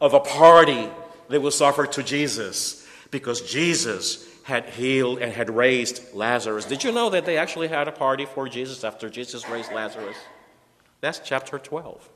of 0.00 0.14
a 0.14 0.20
party 0.20 0.88
that 1.28 1.42
was 1.42 1.60
offered 1.60 1.92
to 1.92 2.02
Jesus 2.02 2.88
because 3.10 3.42
Jesus 3.42 4.26
had 4.44 4.70
healed 4.70 5.18
and 5.18 5.34
had 5.34 5.50
raised 5.50 6.14
Lazarus. 6.14 6.64
Did 6.64 6.82
you 6.82 6.92
know 6.92 7.10
that 7.10 7.26
they 7.26 7.36
actually 7.36 7.68
had 7.68 7.88
a 7.88 7.92
party 7.92 8.24
for 8.24 8.48
Jesus 8.48 8.84
after 8.84 9.10
Jesus 9.10 9.46
raised 9.50 9.70
Lazarus? 9.70 10.16
That's 11.02 11.20
chapter 11.22 11.58
12. 11.58 12.08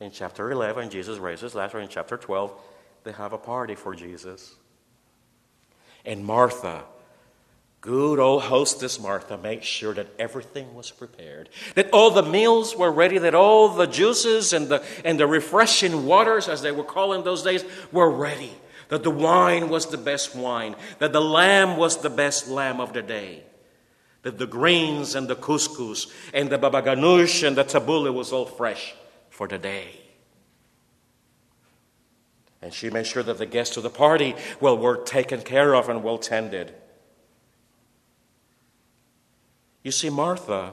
In 0.00 0.10
chapter 0.10 0.50
11, 0.50 0.90
Jesus 0.90 1.18
raises 1.18 1.54
Lazarus. 1.54 1.84
In 1.84 1.88
chapter 1.90 2.16
12, 2.16 2.52
they 3.04 3.12
have 3.12 3.32
a 3.32 3.38
party 3.38 3.74
for 3.74 3.94
Jesus. 3.94 4.54
And 6.04 6.24
Martha 6.24 6.84
Good 7.80 8.18
old 8.18 8.42
hostess 8.42 8.98
Martha 8.98 9.38
made 9.38 9.62
sure 9.62 9.94
that 9.94 10.08
everything 10.18 10.74
was 10.74 10.90
prepared, 10.90 11.48
that 11.76 11.90
all 11.92 12.10
the 12.10 12.24
meals 12.24 12.74
were 12.74 12.90
ready, 12.90 13.18
that 13.18 13.36
all 13.36 13.68
the 13.68 13.86
juices 13.86 14.52
and 14.52 14.68
the, 14.68 14.82
and 15.04 15.18
the 15.18 15.28
refreshing 15.28 16.04
waters, 16.04 16.48
as 16.48 16.60
they 16.60 16.72
were 16.72 16.82
called 16.82 17.14
in 17.14 17.22
those 17.22 17.44
days, 17.44 17.64
were 17.92 18.10
ready, 18.10 18.52
that 18.88 19.04
the 19.04 19.10
wine 19.12 19.68
was 19.68 19.86
the 19.86 19.96
best 19.96 20.34
wine, 20.34 20.74
that 20.98 21.12
the 21.12 21.20
lamb 21.20 21.76
was 21.76 21.98
the 21.98 22.10
best 22.10 22.48
lamb 22.48 22.80
of 22.80 22.92
the 22.92 23.02
day, 23.02 23.44
that 24.22 24.38
the 24.38 24.46
greens 24.46 25.14
and 25.14 25.28
the 25.28 25.36
couscous 25.36 26.08
and 26.34 26.50
the 26.50 26.58
baba 26.58 26.82
ganoush 26.82 27.46
and 27.46 27.56
the 27.56 27.64
tabbouleh 27.64 28.12
was 28.12 28.32
all 28.32 28.46
fresh 28.46 28.92
for 29.38 29.46
the 29.46 29.56
day. 29.56 29.92
And 32.60 32.74
she 32.74 32.90
made 32.90 33.06
sure 33.06 33.22
that 33.22 33.38
the 33.38 33.46
guests 33.46 33.76
of 33.76 33.84
the 33.84 33.88
party, 33.88 34.34
well, 34.60 34.76
were 34.76 34.96
taken 34.96 35.42
care 35.42 35.76
of 35.76 35.88
and 35.88 36.02
well 36.02 36.18
tended. 36.18 36.74
You 39.84 39.92
see, 39.92 40.10
Martha 40.10 40.72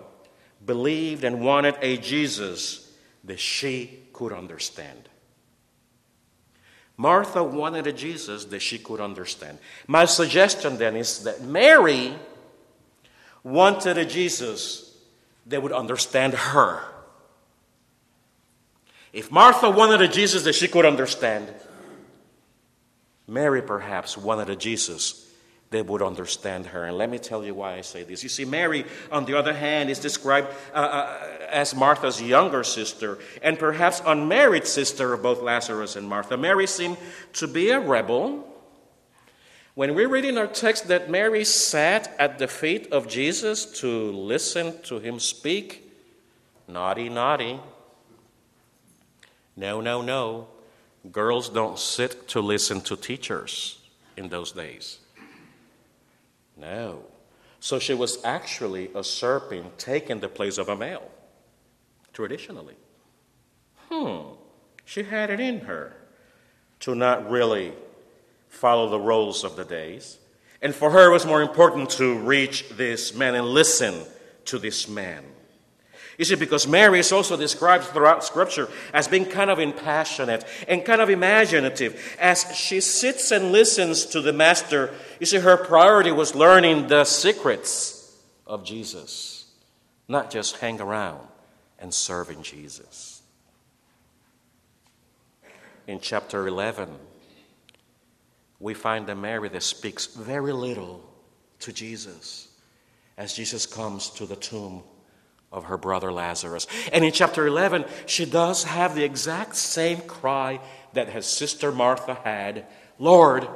believed 0.66 1.24
and 1.24 1.42
wanted 1.42 1.76
a 1.84 1.98
Jesus 1.98 2.92
that 3.24 3.40
she 3.40 4.00
could 4.14 4.34
understand. 4.34 5.10
Martha 6.98 7.44
wanted 7.44 7.86
a 7.86 7.94
Jesus 7.94 8.46
that 8.46 8.62
she 8.62 8.80
could 8.80 9.00
understand. 9.00 9.60
My 9.86 10.06
suggestion 10.06 10.80
then 10.80 10.96
is 10.96 11.22
that 11.26 11.44
Mary 11.44 12.16
wanted 13.44 14.00
a 14.00 14.06
Jesus 14.06 14.98
that 15.46 15.62
would 15.62 15.72
understand 15.72 16.34
her. 16.34 16.95
If 19.16 19.32
Martha 19.32 19.70
wanted 19.70 20.02
a 20.02 20.10
Jesus 20.10 20.44
that 20.44 20.56
she 20.56 20.68
could 20.68 20.86
understand, 20.86 21.48
Mary 23.28 23.62
perhaps 23.62 24.18
wanted 24.18 24.50
a 24.50 24.58
Jesus 24.58 25.26
they 25.72 25.82
would 25.82 26.02
understand 26.02 26.68
her. 26.68 26.84
And 26.84 26.98
let 26.98 27.10
me 27.10 27.18
tell 27.18 27.44
you 27.44 27.56
why 27.56 27.76
I 27.76 27.82
say 27.82 28.04
this. 28.04 28.24
You 28.24 28.30
see, 28.30 28.46
Mary, 28.46 28.86
on 29.12 29.26
the 29.26 29.38
other 29.38 29.54
hand, 29.54 29.90
is 29.90 30.00
described 30.00 30.50
uh, 30.74 30.78
uh, 30.78 31.28
as 31.50 31.74
Martha's 31.74 32.22
younger 32.22 32.64
sister 32.64 33.18
and 33.42 33.58
perhaps 33.58 34.02
unmarried 34.06 34.68
sister 34.68 35.14
of 35.14 35.24
both 35.24 35.42
Lazarus 35.42 35.96
and 35.96 36.08
Martha. 36.08 36.38
Mary 36.38 36.68
seemed 36.68 36.98
to 37.34 37.48
be 37.48 37.72
a 37.72 37.80
rebel. 37.80 38.48
When 39.76 39.96
we 39.96 40.06
read 40.06 40.26
in 40.26 40.38
our 40.38 40.48
text 40.48 40.90
that 40.90 41.10
Mary 41.10 41.44
sat 41.46 42.14
at 42.20 42.38
the 42.38 42.48
feet 42.48 42.92
of 42.92 43.08
Jesus 43.08 43.66
to 43.80 44.12
listen 44.12 44.82
to 44.84 45.00
him 45.00 45.20
speak, 45.20 45.90
naughty, 46.68 47.10
naughty. 47.10 47.60
No, 49.56 49.82
no, 49.82 50.02
no. 50.02 50.48
Girls 51.12 51.50
don't 51.50 51.78
sit 51.78 52.28
to 52.30 52.42
listen 52.42 52.82
to 52.82 52.96
teachers 52.96 53.80
in 54.18 54.30
those 54.30 54.52
days. 54.52 55.00
No. 56.58 57.04
So 57.60 57.80
she 57.80 57.94
was 57.94 58.24
actually 58.24 58.90
usurping, 58.94 59.72
taking 59.78 60.20
the 60.20 60.30
place 60.30 60.58
of 60.58 60.70
a 60.70 60.76
male, 60.76 61.10
traditionally. 62.14 62.76
Hmm. 63.90 64.36
She 64.84 65.04
had 65.04 65.30
it 65.30 65.40
in 65.40 65.62
her 65.62 65.96
to 66.82 66.96
not 66.96 67.30
really 67.30 67.74
follow 68.50 68.90
the 68.90 69.00
rules 69.00 69.44
of 69.44 69.56
the 69.56 69.66
days. 69.66 70.20
And 70.62 70.74
for 70.74 70.92
her, 70.92 71.10
it 71.10 71.14
was 71.14 71.26
more 71.26 71.42
important 71.42 71.90
to 71.92 72.18
reach 72.20 72.70
this 72.70 73.14
man 73.14 73.36
and 73.36 73.48
listen 73.48 74.06
to 74.46 74.58
this 74.58 74.88
man. 74.88 75.24
You 76.18 76.24
see, 76.24 76.36
because 76.36 76.68
Mary 76.68 77.00
is 77.00 77.12
also 77.12 77.36
described 77.36 77.86
throughout 77.86 78.24
Scripture 78.24 78.70
as 78.94 79.08
being 79.08 79.26
kind 79.26 79.50
of 79.50 79.60
impassionate 79.60 80.46
and 80.68 80.86
kind 80.86 81.02
of 81.02 81.10
imaginative. 81.10 82.16
As 82.20 82.46
she 82.56 82.80
sits 82.80 83.32
and 83.32 83.52
listens 83.52 84.06
to 84.08 84.22
the 84.22 84.32
Master, 84.32 84.94
you 85.20 85.26
see, 85.26 85.40
her 85.40 85.58
priority 85.58 86.12
was 86.12 86.34
learning 86.34 86.88
the 86.88 87.04
secrets 87.04 88.18
of 88.48 88.64
Jesus, 88.64 89.46
not 90.08 90.32
just 90.32 90.58
hang 90.58 90.80
around 90.80 91.28
and 91.80 91.94
serving 91.94 92.44
Jesus. 92.44 93.22
In 95.88 96.00
chapter 96.00 96.48
11, 96.48 96.90
we 98.60 98.74
find 98.74 99.10
a 99.10 99.16
Mary 99.16 99.50
that 99.50 99.64
speaks 99.64 100.08
very 100.08 100.54
little 100.54 101.04
to 101.60 101.74
Jesus 101.74 102.48
as 103.18 103.34
Jesus 103.34 103.66
comes 103.66 104.10
to 104.12 104.26
the 104.26 104.36
tomb 104.38 104.84
of 105.56 105.66
her 105.66 105.78
brother 105.78 106.12
Lazarus. 106.12 106.68
And 106.92 107.04
in 107.04 107.12
chapter 107.12 107.48
11, 107.48 107.86
she 108.06 108.26
does 108.26 108.66
have 108.66 108.94
the 108.94 109.04
exact 109.04 109.56
same 109.56 110.02
cry 110.02 110.60
that 110.94 111.10
her 111.10 111.22
sister 111.22 111.72
Martha 111.72 112.16
had 112.24 112.66
Lord, 113.00 113.48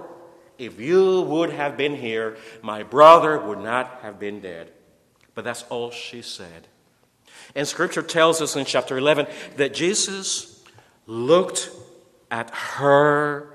if 0.57 0.81
you 0.81 1.21
would 1.21 1.51
have 1.51 1.77
been 1.77 1.95
here, 1.95 2.37
my 2.61 2.83
brother 2.83 3.39
would 3.39 3.59
not 3.59 3.99
have 4.01 4.19
been 4.19 4.41
dead. 4.41 4.71
But 5.33 5.45
that's 5.45 5.63
all 5.69 5.91
she 5.91 6.21
said. 6.21 6.67
And 7.55 7.65
scripture 7.65 8.01
tells 8.01 8.41
us 8.41 8.57
in 8.57 8.65
chapter 8.65 8.97
11 8.97 9.27
that 9.55 9.73
Jesus 9.73 10.61
looked 11.05 11.69
at 12.29 12.49
her 12.49 13.53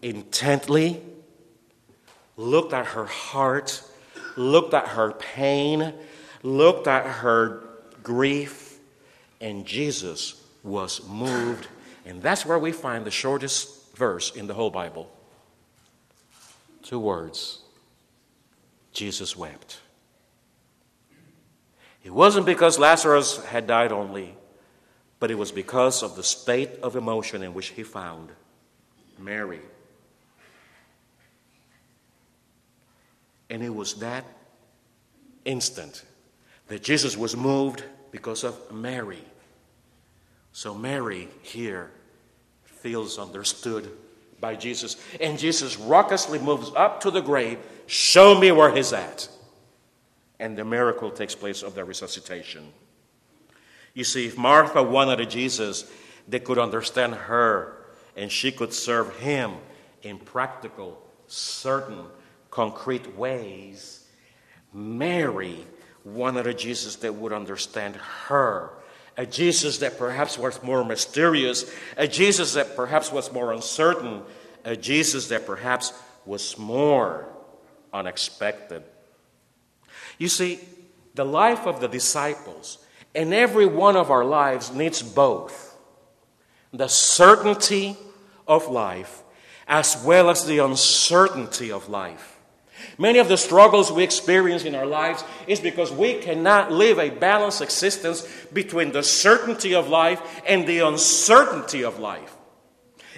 intently, 0.00 1.02
looked 2.36 2.72
at 2.72 2.86
her 2.86 3.06
heart 3.06 3.82
looked 4.36 4.74
at 4.74 4.88
her 4.88 5.12
pain, 5.12 5.94
looked 6.42 6.86
at 6.86 7.06
her 7.06 7.65
grief, 8.06 8.78
and 9.40 9.66
Jesus 9.66 10.40
was 10.62 11.04
moved. 11.08 11.66
And 12.04 12.22
that's 12.22 12.46
where 12.46 12.58
we 12.58 12.70
find 12.70 13.04
the 13.04 13.10
shortest 13.10 13.96
verse 13.96 14.30
in 14.36 14.46
the 14.46 14.54
whole 14.54 14.70
Bible. 14.70 15.10
Two 16.84 17.00
words 17.00 17.62
Jesus 18.92 19.36
wept. 19.36 19.80
It 22.04 22.14
wasn't 22.14 22.46
because 22.46 22.78
Lazarus 22.78 23.44
had 23.46 23.66
died 23.66 23.90
only, 23.90 24.36
but 25.18 25.32
it 25.32 25.36
was 25.36 25.50
because 25.50 26.04
of 26.04 26.14
the 26.14 26.22
state 26.22 26.70
of 26.84 26.94
emotion 26.94 27.42
in 27.42 27.54
which 27.54 27.70
he 27.70 27.82
found 27.82 28.30
Mary. 29.18 29.62
And 33.50 33.64
it 33.64 33.74
was 33.74 33.94
that 33.94 34.24
instant 35.44 36.04
that 36.68 36.84
Jesus 36.84 37.16
was 37.16 37.36
moved 37.36 37.82
because 38.16 38.44
of 38.44 38.72
Mary. 38.72 39.22
So 40.50 40.74
Mary 40.74 41.28
here 41.42 41.90
feels 42.64 43.18
understood 43.18 43.90
by 44.40 44.56
Jesus. 44.56 44.96
And 45.20 45.38
Jesus 45.38 45.76
raucously 45.76 46.38
moves 46.38 46.70
up 46.74 47.02
to 47.02 47.10
the 47.10 47.20
grave, 47.20 47.58
show 47.84 48.40
me 48.40 48.52
where 48.52 48.74
he's 48.74 48.94
at. 48.94 49.28
And 50.40 50.56
the 50.56 50.64
miracle 50.64 51.10
takes 51.10 51.34
place 51.34 51.62
of 51.62 51.74
the 51.74 51.84
resuscitation. 51.84 52.72
You 53.92 54.04
see, 54.04 54.28
if 54.28 54.38
Martha 54.38 54.82
wanted 54.82 55.28
Jesus, 55.28 55.84
they 56.26 56.40
could 56.40 56.58
understand 56.58 57.14
her 57.14 57.84
and 58.16 58.32
she 58.32 58.50
could 58.50 58.72
serve 58.72 59.14
him 59.16 59.52
in 60.02 60.16
practical, 60.16 61.06
certain, 61.26 62.06
concrete 62.50 63.14
ways. 63.14 64.08
Mary 64.72 65.66
wanted 66.06 66.46
a 66.46 66.54
Jesus 66.54 66.96
that 66.96 67.14
would 67.14 67.32
understand 67.32 67.96
her, 67.96 68.70
a 69.16 69.26
Jesus 69.26 69.78
that 69.78 69.98
perhaps 69.98 70.38
was 70.38 70.62
more 70.62 70.84
mysterious, 70.84 71.70
a 71.96 72.06
Jesus 72.06 72.54
that 72.54 72.76
perhaps 72.76 73.10
was 73.10 73.32
more 73.32 73.52
uncertain, 73.52 74.22
a 74.64 74.76
Jesus 74.76 75.28
that 75.28 75.46
perhaps 75.46 75.92
was 76.24 76.56
more 76.56 77.28
unexpected. 77.92 78.82
You 80.18 80.28
see, 80.28 80.60
the 81.14 81.24
life 81.24 81.66
of 81.66 81.80
the 81.80 81.88
disciples 81.88 82.78
and 83.14 83.34
every 83.34 83.66
one 83.66 83.96
of 83.96 84.10
our 84.10 84.24
lives 84.24 84.72
needs 84.72 85.02
both 85.02 85.76
the 86.72 86.88
certainty 86.88 87.96
of 88.46 88.68
life 88.68 89.22
as 89.66 90.00
well 90.04 90.30
as 90.30 90.44
the 90.44 90.58
uncertainty 90.58 91.72
of 91.72 91.88
life. 91.88 92.35
Many 92.98 93.18
of 93.18 93.28
the 93.28 93.36
struggles 93.36 93.92
we 93.92 94.02
experience 94.02 94.64
in 94.64 94.74
our 94.74 94.86
lives 94.86 95.22
is 95.46 95.60
because 95.60 95.92
we 95.92 96.14
cannot 96.14 96.72
live 96.72 96.98
a 96.98 97.10
balanced 97.10 97.60
existence 97.60 98.26
between 98.52 98.92
the 98.92 99.02
certainty 99.02 99.74
of 99.74 99.88
life 99.88 100.20
and 100.46 100.66
the 100.66 100.80
uncertainty 100.80 101.84
of 101.84 101.98
life. 101.98 102.34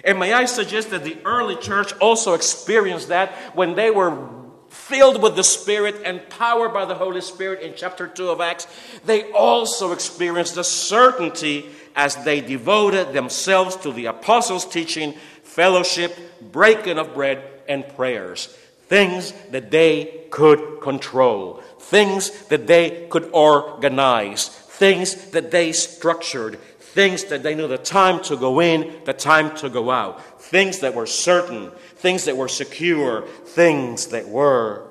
And 0.03 0.19
may 0.19 0.33
I 0.33 0.45
suggest 0.45 0.91
that 0.91 1.03
the 1.03 1.17
early 1.25 1.55
church 1.55 1.93
also 1.99 2.33
experienced 2.33 3.09
that 3.09 3.31
when 3.55 3.75
they 3.75 3.91
were 3.91 4.29
filled 4.69 5.21
with 5.21 5.35
the 5.35 5.43
Spirit 5.43 5.95
and 6.05 6.27
powered 6.29 6.73
by 6.73 6.85
the 6.85 6.95
Holy 6.95 7.21
Spirit 7.21 7.61
in 7.61 7.73
chapter 7.75 8.07
2 8.07 8.29
of 8.29 8.41
Acts, 8.41 8.67
they 9.05 9.31
also 9.31 9.91
experienced 9.91 10.55
the 10.55 10.63
certainty 10.63 11.69
as 11.95 12.15
they 12.23 12.39
devoted 12.39 13.13
themselves 13.13 13.75
to 13.77 13.91
the 13.91 14.05
apostles' 14.05 14.65
teaching, 14.65 15.13
fellowship, 15.43 16.15
breaking 16.51 16.97
of 16.97 17.13
bread, 17.13 17.43
and 17.67 17.87
prayers. 17.95 18.55
Things 18.89 19.33
that 19.51 19.71
they 19.71 20.25
could 20.31 20.81
control, 20.81 21.61
things 21.79 22.31
that 22.47 22.67
they 22.67 23.07
could 23.09 23.29
organize, 23.31 24.49
things 24.49 25.31
that 25.31 25.51
they 25.51 25.71
structured, 25.71 26.59
things 26.79 27.25
that 27.25 27.43
they 27.43 27.53
knew 27.53 27.67
the 27.67 27.77
time 27.77 28.21
to 28.23 28.35
go 28.35 28.59
in, 28.59 29.01
the 29.05 29.13
time 29.13 29.55
to 29.57 29.69
go 29.69 29.91
out, 29.91 30.41
things 30.41 30.79
that 30.79 30.95
were 30.95 31.05
certain, 31.05 31.71
things 31.97 32.25
that 32.25 32.35
were 32.35 32.47
secure, 32.47 33.27
things 33.45 34.07
that 34.07 34.27
were 34.27 34.87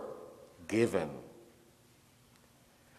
given. 0.68 1.11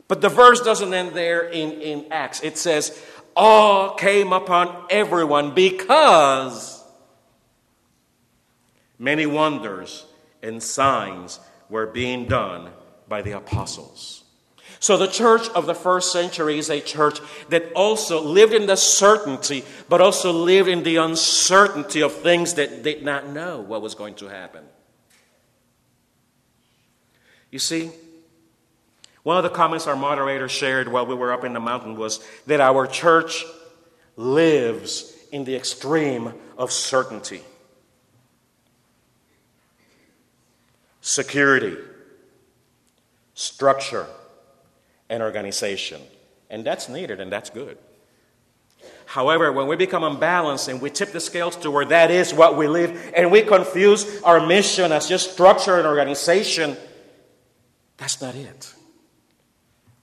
But 0.10 0.22
the 0.22 0.30
verse 0.30 0.60
doesn't 0.60 0.94
end 0.94 1.14
there 1.14 1.48
in, 1.48 1.82
in 1.82 2.12
Acts. 2.12 2.42
It 2.42 2.58
says, 2.58 3.02
Awe 3.36 3.94
came 3.94 4.34
upon 4.34 4.88
everyone 4.90 5.54
because 5.54 6.84
many 8.98 9.26
wonders 9.26 10.06
and 10.42 10.62
signs 10.62 11.40
were 11.70 11.86
being 11.86 12.26
done 12.26 12.70
by 13.08 13.22
the 13.22 13.32
apostles. 13.32 14.24
So, 14.82 14.96
the 14.98 15.08
church 15.08 15.50
of 15.50 15.66
the 15.66 15.76
first 15.76 16.14
century 16.14 16.58
is 16.58 16.70
a 16.70 16.80
church 16.80 17.20
that 17.50 17.74
also 17.74 18.22
lived 18.24 18.54
in 18.54 18.66
the 18.66 18.78
certainty, 18.78 19.66
but 19.90 20.00
also 20.00 20.32
lived 20.32 20.70
in 20.70 20.84
the 20.84 20.98
uncertainty 20.98 22.02
of 22.02 22.14
things 22.14 22.54
that 22.54 22.82
did 22.82 23.04
not 23.04 23.28
know 23.28 23.60
what 23.60 23.82
was 23.82 23.94
going 23.94 24.16
to 24.16 24.28
happen. 24.28 24.64
You 27.52 27.60
see, 27.60 27.92
one 29.24 29.38
of 29.38 29.44
the 29.44 29.50
comments 29.50 29.86
our 29.86 29.96
moderator 29.96 30.48
shared 30.48 30.88
while 30.88 31.06
we 31.06 31.16
were 31.16 31.34
up 31.34 31.44
in 31.44 31.54
the 31.54 31.60
mountain 31.60 31.98
was 31.98 32.26
that 32.48 32.62
our 32.62 32.88
church 32.88 33.44
lives 34.16 35.14
in 35.32 35.44
the 35.44 35.56
extreme 35.56 36.34
of 36.58 36.72
certainty, 36.72 37.42
security, 41.10 41.76
structure 43.34 44.06
and 45.10 45.24
organization. 45.24 46.02
And 46.50 46.64
that's 46.64 46.88
needed 46.88 47.20
and 47.20 47.32
that's 47.32 47.50
good. 47.50 47.78
However, 49.06 49.52
when 49.52 49.68
we 49.68 49.76
become 49.76 50.04
unbalanced 50.04 50.68
and 50.68 50.80
we 50.80 50.92
tip 50.92 51.12
the 51.12 51.20
scales 51.20 51.56
to 51.58 51.72
where 51.72 51.86
that 51.86 52.12
is 52.12 52.32
what 52.32 52.56
we 52.56 52.68
live, 52.68 53.12
and 53.16 53.32
we 53.32 53.42
confuse 53.42 54.22
our 54.22 54.46
mission 54.46 54.92
as 54.92 55.10
just 55.10 55.34
structure 55.34 55.78
and 55.78 55.88
organization, 55.88 56.78
that's 57.98 58.22
not 58.22 58.36
it. 58.36 58.74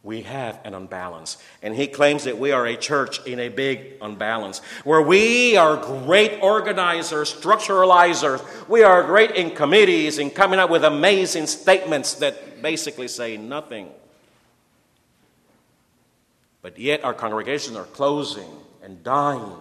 We 0.07 0.23
have 0.23 0.61
an 0.63 0.73
unbalance. 0.73 1.37
And 1.63 1.75
he 1.75 1.89
claims 1.89 2.23
that 2.25 2.39
we 2.39 2.53
are 2.53 2.65
a 2.65 2.77
church 2.77 3.27
in 3.27 3.41
a 3.41 3.49
big 3.49 3.95
unbalance, 4.01 4.61
where 4.85 5.03
we 5.03 5.57
are 5.57 5.77
great 5.77 6.41
organizers, 6.41 7.35
structuralizers. 7.35 8.41
We 8.69 8.85
are 8.85 9.03
great 9.03 9.33
in 9.33 9.51
committees 9.51 10.19
and 10.19 10.33
coming 10.33 10.61
up 10.61 10.71
with 10.71 10.85
amazing 10.85 11.49
statements 11.49 12.15
that 12.15 12.63
basically 12.63 13.09
say 13.09 13.37
nothing. 13.37 13.91
But 16.63 16.79
yet 16.79 17.03
our 17.03 17.13
congregations 17.13 17.77
are 17.77 17.87
closing 17.87 18.49
and 18.85 19.03
dying 19.03 19.57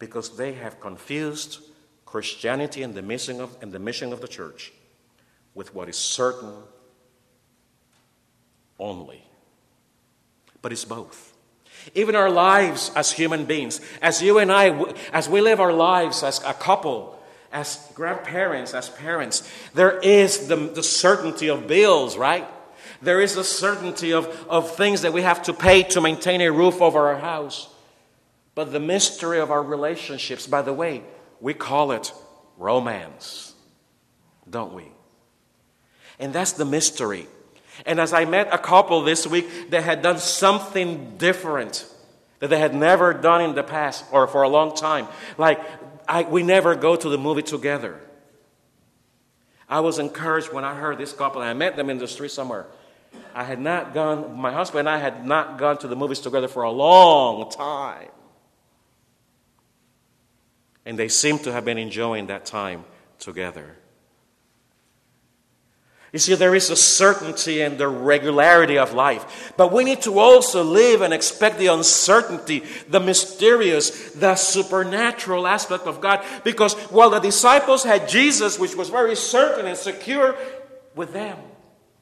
because 0.00 0.36
they 0.36 0.54
have 0.54 0.80
confused 0.80 1.60
Christianity 2.06 2.82
and 2.82 2.92
the 2.92 3.40
of, 3.40 3.56
and 3.62 3.70
the 3.70 3.78
mission 3.78 4.12
of 4.12 4.20
the 4.20 4.26
church 4.26 4.72
with 5.54 5.76
what 5.76 5.88
is 5.88 5.96
certain 5.96 6.54
only. 8.80 9.22
But 10.62 10.72
it's 10.72 10.84
both. 10.84 11.36
Even 11.94 12.16
our 12.16 12.30
lives 12.30 12.90
as 12.96 13.12
human 13.12 13.44
beings, 13.44 13.80
as 14.02 14.20
you 14.22 14.38
and 14.38 14.50
I, 14.50 14.94
as 15.12 15.28
we 15.28 15.40
live 15.40 15.60
our 15.60 15.72
lives 15.72 16.22
as 16.22 16.42
a 16.44 16.52
couple, 16.52 17.18
as 17.52 17.90
grandparents, 17.94 18.74
as 18.74 18.88
parents, 18.88 19.48
there 19.74 19.98
is 19.98 20.48
the, 20.48 20.56
the 20.56 20.82
certainty 20.82 21.48
of 21.48 21.66
bills, 21.66 22.16
right? 22.16 22.46
There 23.02 23.20
is 23.20 23.36
a 23.36 23.44
certainty 23.44 24.12
of, 24.12 24.26
of 24.48 24.76
things 24.76 25.02
that 25.02 25.12
we 25.12 25.22
have 25.22 25.42
to 25.44 25.54
pay 25.54 25.84
to 25.84 26.00
maintain 26.00 26.40
a 26.42 26.52
roof 26.52 26.82
over 26.82 27.08
our 27.08 27.18
house. 27.18 27.68
But 28.54 28.72
the 28.72 28.80
mystery 28.80 29.40
of 29.40 29.50
our 29.50 29.62
relationships, 29.62 30.46
by 30.46 30.62
the 30.62 30.72
way, 30.72 31.02
we 31.40 31.54
call 31.54 31.92
it 31.92 32.12
romance, 32.58 33.54
don't 34.48 34.74
we? 34.74 34.84
And 36.18 36.32
that's 36.32 36.52
the 36.52 36.66
mystery. 36.66 37.26
And 37.86 38.00
as 38.00 38.12
I 38.12 38.24
met 38.24 38.48
a 38.52 38.58
couple 38.58 39.02
this 39.02 39.26
week 39.26 39.70
that 39.70 39.84
had 39.84 40.02
done 40.02 40.18
something 40.18 41.16
different 41.16 41.86
that 42.40 42.48
they 42.48 42.58
had 42.58 42.74
never 42.74 43.12
done 43.12 43.42
in 43.42 43.54
the 43.54 43.62
past 43.62 44.04
or 44.10 44.26
for 44.26 44.42
a 44.42 44.48
long 44.48 44.74
time, 44.74 45.06
like 45.38 45.60
I, 46.08 46.22
we 46.22 46.42
never 46.42 46.74
go 46.74 46.96
to 46.96 47.08
the 47.08 47.18
movie 47.18 47.42
together. 47.42 48.00
I 49.68 49.80
was 49.80 50.00
encouraged 50.00 50.52
when 50.52 50.64
I 50.64 50.74
heard 50.74 50.98
this 50.98 51.12
couple, 51.12 51.40
and 51.42 51.48
I 51.48 51.52
met 51.54 51.76
them 51.76 51.90
in 51.90 51.98
the 51.98 52.08
street 52.08 52.32
somewhere. 52.32 52.66
I 53.34 53.44
had 53.44 53.60
not 53.60 53.94
gone, 53.94 54.36
my 54.36 54.52
husband 54.52 54.80
and 54.80 54.88
I 54.88 54.98
had 54.98 55.24
not 55.24 55.58
gone 55.58 55.78
to 55.78 55.88
the 55.88 55.94
movies 55.94 56.18
together 56.18 56.48
for 56.48 56.64
a 56.64 56.70
long 56.70 57.50
time. 57.50 58.08
And 60.84 60.98
they 60.98 61.08
seemed 61.08 61.44
to 61.44 61.52
have 61.52 61.64
been 61.64 61.78
enjoying 61.78 62.26
that 62.26 62.46
time 62.46 62.84
together. 63.20 63.76
You 66.12 66.18
see, 66.18 66.34
there 66.34 66.56
is 66.56 66.70
a 66.70 66.76
certainty 66.76 67.60
and 67.60 67.78
the 67.78 67.86
regularity 67.86 68.78
of 68.78 68.94
life. 68.94 69.52
But 69.56 69.72
we 69.72 69.84
need 69.84 70.02
to 70.02 70.18
also 70.18 70.64
live 70.64 71.02
and 71.02 71.14
expect 71.14 71.58
the 71.58 71.68
uncertainty, 71.68 72.64
the 72.88 72.98
mysterious, 72.98 74.10
the 74.12 74.34
supernatural 74.34 75.46
aspect 75.46 75.86
of 75.86 76.00
God. 76.00 76.24
Because 76.42 76.74
while 76.90 77.10
the 77.10 77.20
disciples 77.20 77.84
had 77.84 78.08
Jesus, 78.08 78.58
which 78.58 78.74
was 78.74 78.88
very 78.88 79.14
certain 79.14 79.66
and 79.66 79.76
secure 79.76 80.34
with 80.96 81.12
them, 81.12 81.38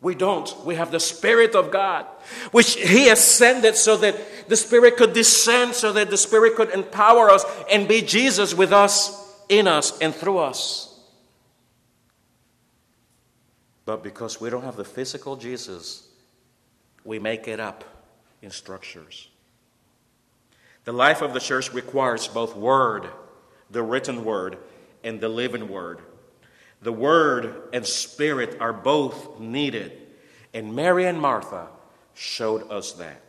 We 0.00 0.14
don't. 0.14 0.54
We 0.64 0.76
have 0.76 0.92
the 0.92 1.00
Spirit 1.00 1.56
of 1.56 1.72
God, 1.72 2.06
which 2.52 2.76
He 2.76 3.08
ascended 3.08 3.74
so 3.74 3.96
that 3.96 4.48
the 4.48 4.56
Spirit 4.56 4.96
could 4.96 5.12
descend, 5.12 5.74
so 5.74 5.92
that 5.92 6.08
the 6.08 6.16
Spirit 6.16 6.54
could 6.54 6.70
empower 6.70 7.28
us 7.30 7.44
and 7.70 7.88
be 7.88 8.02
Jesus 8.02 8.54
with 8.54 8.72
us, 8.72 9.34
in 9.48 9.66
us, 9.66 9.98
and 9.98 10.14
through 10.14 10.38
us. 10.38 10.87
But 13.88 14.02
because 14.02 14.38
we 14.38 14.50
don't 14.50 14.64
have 14.64 14.76
the 14.76 14.84
physical 14.84 15.34
Jesus, 15.34 16.06
we 17.04 17.18
make 17.18 17.48
it 17.48 17.58
up 17.58 17.84
in 18.42 18.50
structures. 18.50 19.28
The 20.84 20.92
life 20.92 21.22
of 21.22 21.32
the 21.32 21.40
church 21.40 21.72
requires 21.72 22.28
both 22.28 22.54
word, 22.54 23.08
the 23.70 23.82
written 23.82 24.26
word, 24.26 24.58
and 25.02 25.18
the 25.18 25.30
living 25.30 25.70
word. 25.70 26.00
The 26.82 26.92
word 26.92 27.70
and 27.72 27.86
spirit 27.86 28.58
are 28.60 28.74
both 28.74 29.40
needed, 29.40 29.92
and 30.52 30.76
Mary 30.76 31.06
and 31.06 31.18
Martha 31.18 31.68
showed 32.12 32.70
us 32.70 32.92
that. 32.92 33.22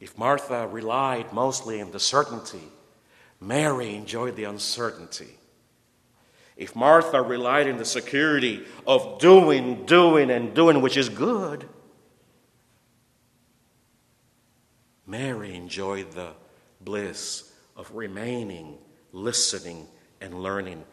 If 0.00 0.18
Martha 0.18 0.66
relied 0.66 1.32
mostly 1.32 1.80
on 1.80 1.92
the 1.92 2.00
certainty, 2.00 2.66
Mary 3.40 3.94
enjoyed 3.94 4.34
the 4.34 4.42
uncertainty. 4.42 5.38
If 6.56 6.76
Martha 6.76 7.22
relied 7.22 7.68
on 7.68 7.78
the 7.78 7.84
security 7.84 8.64
of 8.86 9.18
doing, 9.18 9.86
doing, 9.86 10.30
and 10.30 10.54
doing, 10.54 10.80
which 10.82 10.96
is 10.96 11.08
good, 11.08 11.68
Mary 15.06 15.54
enjoyed 15.54 16.12
the 16.12 16.32
bliss 16.80 17.52
of 17.76 17.94
remaining, 17.94 18.78
listening, 19.12 19.86
and 20.20 20.42
learning. 20.42 20.84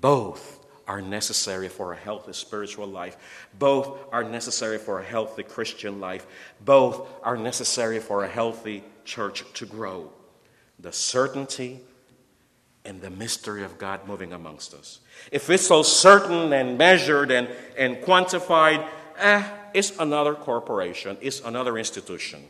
Both 0.00 0.58
are 0.88 1.00
necessary 1.00 1.68
for 1.68 1.92
a 1.92 1.96
healthy 1.96 2.32
spiritual 2.32 2.86
life. 2.86 3.16
Both 3.58 3.98
are 4.12 4.24
necessary 4.24 4.78
for 4.78 5.00
a 5.00 5.04
healthy 5.04 5.42
Christian 5.42 6.00
life. 6.00 6.26
Both 6.60 7.08
are 7.22 7.36
necessary 7.36 8.00
for 8.00 8.24
a 8.24 8.28
healthy 8.28 8.82
church 9.04 9.44
to 9.54 9.66
grow. 9.66 10.10
The 10.78 10.92
certainty 10.92 11.80
and 12.84 13.00
the 13.00 13.10
mystery 13.10 13.62
of 13.62 13.78
God 13.78 14.06
moving 14.06 14.32
amongst 14.32 14.74
us. 14.74 15.00
If 15.30 15.48
it's 15.50 15.66
so 15.66 15.82
certain 15.82 16.52
and 16.52 16.76
measured 16.76 17.30
and, 17.30 17.48
and 17.76 17.96
quantified, 17.98 18.86
eh, 19.18 19.48
it's 19.72 19.98
another 19.98 20.34
corporation, 20.34 21.16
it's 21.20 21.40
another 21.40 21.78
institution. 21.78 22.42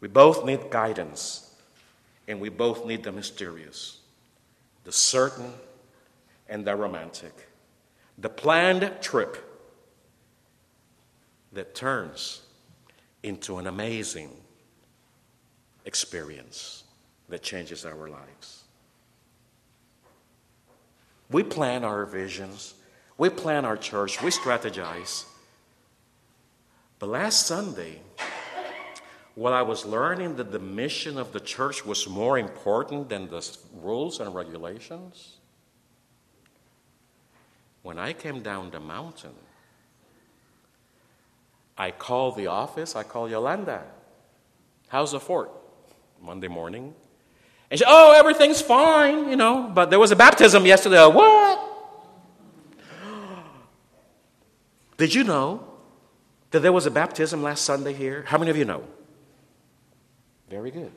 We 0.00 0.08
both 0.08 0.44
need 0.44 0.70
guidance, 0.70 1.54
and 2.28 2.40
we 2.40 2.48
both 2.48 2.86
need 2.86 3.02
the 3.02 3.12
mysterious, 3.12 3.98
the 4.84 4.92
certain, 4.92 5.52
and 6.48 6.64
the 6.64 6.76
romantic. 6.76 7.48
The 8.18 8.28
planned 8.28 8.92
trip 9.00 9.42
that 11.52 11.74
turns 11.74 12.42
into 13.22 13.56
an 13.58 13.66
amazing 13.66 14.30
experience 15.86 16.84
that 17.28 17.42
changes 17.42 17.86
our 17.86 18.08
lives. 18.08 18.64
We 21.30 21.42
plan 21.42 21.84
our 21.84 22.04
visions, 22.04 22.74
we 23.16 23.30
plan 23.30 23.64
our 23.64 23.76
church, 23.76 24.22
we 24.22 24.30
strategize. 24.30 25.24
But 26.98 27.08
last 27.08 27.46
Sunday, 27.46 28.00
while 29.34 29.52
I 29.52 29.62
was 29.62 29.84
learning 29.84 30.36
that 30.36 30.52
the 30.52 30.58
mission 30.58 31.18
of 31.18 31.32
the 31.32 31.40
church 31.40 31.84
was 31.84 32.08
more 32.08 32.38
important 32.38 33.08
than 33.08 33.28
the 33.28 33.56
rules 33.74 34.20
and 34.20 34.34
regulations, 34.34 35.36
when 37.82 37.98
I 37.98 38.12
came 38.12 38.42
down 38.42 38.70
the 38.70 38.80
mountain, 38.80 39.34
I 41.78 41.90
called 41.90 42.36
the 42.36 42.46
office, 42.46 42.96
I 42.96 43.02
called 43.02 43.30
Yolanda. 43.30 43.84
How's 44.88 45.12
the 45.12 45.20
fort? 45.20 45.50
Monday 46.20 46.48
morning. 46.48 46.94
And 47.70 47.78
she, 47.78 47.84
oh, 47.86 48.12
everything's 48.16 48.60
fine, 48.60 49.28
you 49.28 49.36
know, 49.36 49.70
but 49.74 49.90
there 49.90 49.98
was 49.98 50.10
a 50.10 50.16
baptism 50.16 50.66
yesterday. 50.66 50.98
Uh, 50.98 51.10
what? 51.10 51.60
Did 54.96 55.14
you 55.14 55.24
know 55.24 55.66
that 56.50 56.60
there 56.60 56.72
was 56.72 56.86
a 56.86 56.90
baptism 56.90 57.42
last 57.42 57.64
Sunday 57.64 57.92
here? 57.92 58.24
How 58.26 58.38
many 58.38 58.50
of 58.50 58.56
you 58.56 58.64
know? 58.64 58.84
Very 60.48 60.70
good. 60.70 60.92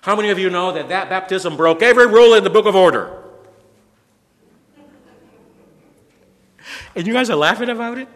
How 0.00 0.14
many 0.14 0.30
of 0.30 0.38
you 0.38 0.48
know 0.50 0.72
that 0.72 0.88
that 0.88 1.08
baptism 1.08 1.56
broke 1.56 1.82
every 1.82 2.06
rule 2.06 2.34
in 2.34 2.44
the 2.44 2.50
book 2.50 2.66
of 2.66 2.76
order? 2.76 3.12
And 6.94 7.06
you 7.06 7.12
guys 7.12 7.28
are 7.30 7.36
laughing 7.36 7.68
about 7.68 7.98
it? 7.98 8.08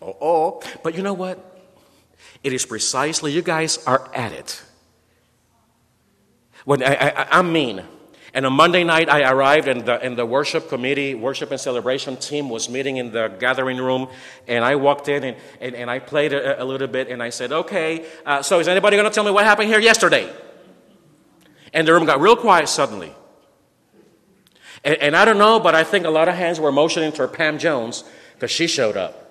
Oh, 0.00 0.16
oh. 0.20 0.62
But 0.82 0.94
you 0.94 1.02
know 1.02 1.14
what? 1.14 1.53
It 2.44 2.52
is 2.52 2.66
precisely, 2.66 3.32
you 3.32 3.40
guys 3.40 3.82
are 3.86 4.08
at 4.14 4.32
it. 4.32 4.62
When 6.66 6.82
I, 6.82 6.94
I, 6.94 7.38
I'm 7.38 7.52
mean. 7.52 7.82
And 8.34 8.44
on 8.44 8.52
Monday 8.52 8.84
night, 8.84 9.08
I 9.08 9.30
arrived, 9.30 9.66
and 9.66 9.86
the, 9.86 9.94
and 10.02 10.18
the 10.18 10.26
worship 10.26 10.68
committee, 10.68 11.14
worship 11.14 11.52
and 11.52 11.60
celebration 11.60 12.16
team 12.16 12.50
was 12.50 12.68
meeting 12.68 12.98
in 12.98 13.12
the 13.12 13.28
gathering 13.38 13.78
room. 13.78 14.08
And 14.46 14.62
I 14.64 14.76
walked 14.76 15.08
in 15.08 15.24
and, 15.24 15.36
and, 15.60 15.74
and 15.74 15.90
I 15.90 16.00
played 16.00 16.32
a, 16.32 16.62
a, 16.62 16.64
little 16.64 16.88
bit, 16.88 17.08
and 17.08 17.22
I 17.22 17.30
said, 17.30 17.52
Okay, 17.52 18.04
uh, 18.26 18.42
so 18.42 18.58
is 18.58 18.68
anybody 18.68 18.96
going 18.96 19.08
to 19.08 19.14
tell 19.14 19.24
me 19.24 19.30
what 19.30 19.44
happened 19.44 19.68
here 19.68 19.80
yesterday? 19.80 20.30
And 21.72 21.88
the 21.88 21.92
room 21.92 22.04
got 22.04 22.20
real 22.20 22.36
quiet 22.36 22.68
suddenly. 22.68 23.14
And, 24.84 24.96
and 24.96 25.16
I 25.16 25.24
don't 25.24 25.38
know, 25.38 25.60
but 25.60 25.74
I 25.74 25.84
think 25.84 26.04
a 26.04 26.10
lot 26.10 26.28
of 26.28 26.34
hands 26.34 26.60
were 26.60 26.72
motioning 26.72 27.12
to 27.12 27.26
Pam 27.28 27.58
Jones 27.58 28.04
because 28.34 28.50
she 28.50 28.66
showed 28.66 28.96
up. 28.96 29.23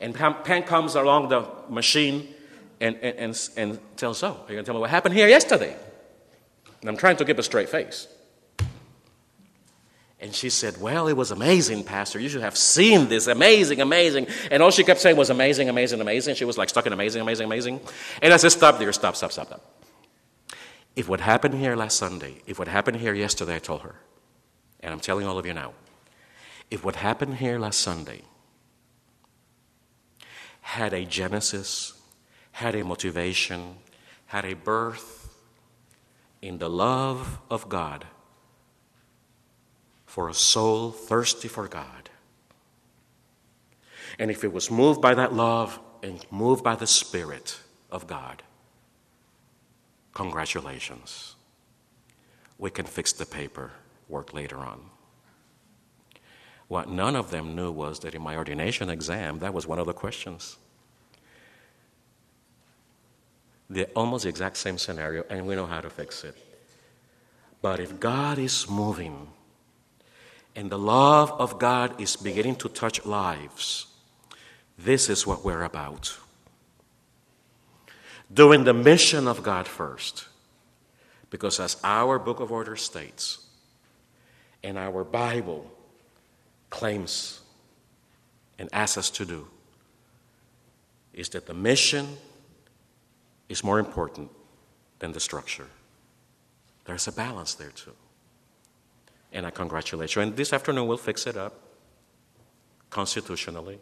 And 0.00 0.14
Pam, 0.14 0.62
comes 0.62 0.94
along 0.94 1.28
the 1.28 1.46
machine 1.68 2.32
and, 2.80 2.96
and, 2.96 3.18
and, 3.18 3.48
and 3.56 3.96
tells, 3.96 4.18
So, 4.18 4.28
are 4.28 4.46
going 4.46 4.58
to 4.58 4.62
tell 4.62 4.74
me 4.74 4.80
what 4.80 4.90
happened 4.90 5.14
here 5.14 5.28
yesterday? 5.28 5.76
And 6.80 6.88
I'm 6.88 6.96
trying 6.96 7.16
to 7.16 7.24
keep 7.24 7.38
a 7.38 7.42
straight 7.42 7.68
face. 7.68 8.06
And 10.20 10.34
she 10.34 10.50
said, 10.50 10.80
Well, 10.80 11.08
it 11.08 11.16
was 11.16 11.30
amazing, 11.30 11.84
Pastor. 11.84 12.20
You 12.20 12.28
should 12.28 12.42
have 12.42 12.56
seen 12.56 13.08
this. 13.08 13.26
Amazing, 13.26 13.80
amazing. 13.80 14.28
And 14.50 14.62
all 14.62 14.70
she 14.70 14.84
kept 14.84 15.00
saying 15.00 15.16
was 15.16 15.30
amazing, 15.30 15.68
amazing, 15.68 16.00
amazing. 16.00 16.34
She 16.36 16.44
was 16.44 16.58
like 16.58 16.68
stuck 16.68 16.86
in 16.86 16.92
amazing, 16.92 17.22
amazing, 17.22 17.46
amazing. 17.46 17.80
And 18.22 18.32
I 18.32 18.36
said, 18.36 18.52
Stop 18.52 18.78
there, 18.78 18.92
stop, 18.92 19.16
stop, 19.16 19.32
stop, 19.32 19.46
stop. 19.46 19.60
If 20.96 21.08
what 21.08 21.20
happened 21.20 21.54
here 21.54 21.76
last 21.76 21.96
Sunday, 21.96 22.42
if 22.46 22.58
what 22.58 22.66
happened 22.66 22.96
here 22.96 23.14
yesterday, 23.14 23.56
I 23.56 23.60
told 23.60 23.82
her, 23.82 23.94
and 24.80 24.92
I'm 24.92 24.98
telling 24.98 25.26
all 25.26 25.38
of 25.38 25.46
you 25.46 25.54
now, 25.54 25.72
if 26.70 26.84
what 26.84 26.96
happened 26.96 27.36
here 27.36 27.58
last 27.58 27.80
Sunday 27.80 28.22
had 30.68 30.92
a 30.92 31.02
genesis, 31.06 31.94
had 32.52 32.74
a 32.74 32.84
motivation, 32.84 33.74
had 34.26 34.44
a 34.44 34.52
birth, 34.52 35.34
in 36.42 36.58
the 36.58 36.68
love 36.68 37.38
of 37.50 37.70
God 37.70 38.04
for 40.04 40.28
a 40.28 40.34
soul 40.34 40.90
thirsty 40.90 41.48
for 41.48 41.66
God. 41.68 42.10
And 44.18 44.30
if 44.30 44.44
it 44.44 44.52
was 44.52 44.70
moved 44.70 45.00
by 45.00 45.14
that 45.14 45.32
love 45.32 45.80
and 46.02 46.22
moved 46.30 46.62
by 46.62 46.74
the 46.74 46.86
Spirit 46.86 47.58
of 47.90 48.06
God, 48.06 48.42
congratulations. 50.12 51.34
We 52.58 52.70
can 52.70 52.84
fix 52.84 53.14
the 53.14 53.24
paper 53.24 53.70
work 54.06 54.34
later 54.34 54.58
on. 54.58 54.90
What 56.68 56.88
none 56.88 57.16
of 57.16 57.30
them 57.30 57.56
knew 57.56 57.72
was 57.72 58.00
that 58.00 58.14
in 58.14 58.22
my 58.22 58.36
ordination 58.36 58.90
exam, 58.90 59.38
that 59.40 59.54
was 59.54 59.66
one 59.66 59.78
of 59.78 59.86
the 59.86 59.94
questions 59.94 60.56
the 63.70 63.84
almost 63.94 64.24
exact 64.24 64.56
same 64.56 64.78
scenario, 64.78 65.24
and 65.28 65.46
we 65.46 65.54
know 65.54 65.66
how 65.66 65.80
to 65.80 65.90
fix 65.90 66.24
it. 66.24 66.36
But 67.60 67.80
if 67.80 68.00
God 68.00 68.38
is 68.38 68.68
moving 68.68 69.28
and 70.56 70.70
the 70.70 70.78
love 70.78 71.30
of 71.32 71.58
God 71.58 72.00
is 72.00 72.16
beginning 72.16 72.56
to 72.56 72.68
touch 72.68 73.04
lives, 73.04 73.86
this 74.78 75.08
is 75.08 75.26
what 75.26 75.44
we're 75.44 75.64
about. 75.64 76.16
Doing 78.32 78.64
the 78.64 78.74
mission 78.74 79.26
of 79.28 79.42
God 79.42 79.66
first. 79.66 80.26
Because 81.30 81.60
as 81.60 81.76
our 81.84 82.18
book 82.18 82.40
of 82.40 82.50
order 82.50 82.76
states, 82.76 83.44
and 84.64 84.78
our 84.78 85.04
Bible 85.04 85.70
claims 86.70 87.40
and 88.58 88.68
asks 88.72 88.98
us 88.98 89.10
to 89.10 89.24
do, 89.24 89.46
is 91.12 91.28
that 91.30 91.46
the 91.46 91.54
mission 91.54 92.16
is 93.48 93.64
more 93.64 93.78
important 93.78 94.30
than 94.98 95.12
the 95.12 95.20
structure. 95.20 95.66
There's 96.84 97.06
a 97.06 97.12
balance 97.12 97.54
there 97.54 97.70
too. 97.70 97.94
And 99.32 99.46
I 99.46 99.50
congratulate 99.50 100.14
you. 100.14 100.22
And 100.22 100.36
this 100.36 100.52
afternoon 100.52 100.86
we'll 100.86 100.96
fix 100.96 101.26
it 101.26 101.36
up 101.36 101.54
constitutionally. 102.90 103.78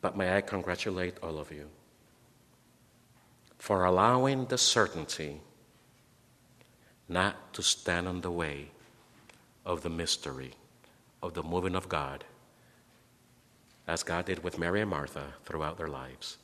But 0.00 0.16
may 0.16 0.36
I 0.36 0.40
congratulate 0.40 1.18
all 1.22 1.38
of 1.38 1.52
you 1.52 1.68
for 3.58 3.84
allowing 3.84 4.46
the 4.46 4.56
certainty 4.56 5.40
not 7.08 7.52
to 7.52 7.62
stand 7.62 8.08
in 8.08 8.22
the 8.22 8.30
way 8.30 8.70
of 9.66 9.82
the 9.82 9.90
mystery 9.90 10.52
of 11.22 11.34
the 11.34 11.42
moving 11.42 11.74
of 11.74 11.88
God, 11.88 12.24
as 13.86 14.02
God 14.02 14.26
did 14.26 14.42
with 14.42 14.58
Mary 14.58 14.80
and 14.80 14.90
Martha 14.90 15.34
throughout 15.44 15.76
their 15.76 15.88
lives. 15.88 16.38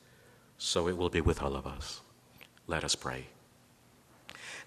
So 0.57 0.87
it 0.87 0.97
will 0.97 1.09
be 1.09 1.21
with 1.21 1.41
all 1.41 1.55
of 1.55 1.65
us. 1.67 2.01
Let 2.67 2.83
us 2.83 2.95
pray. 2.95 3.27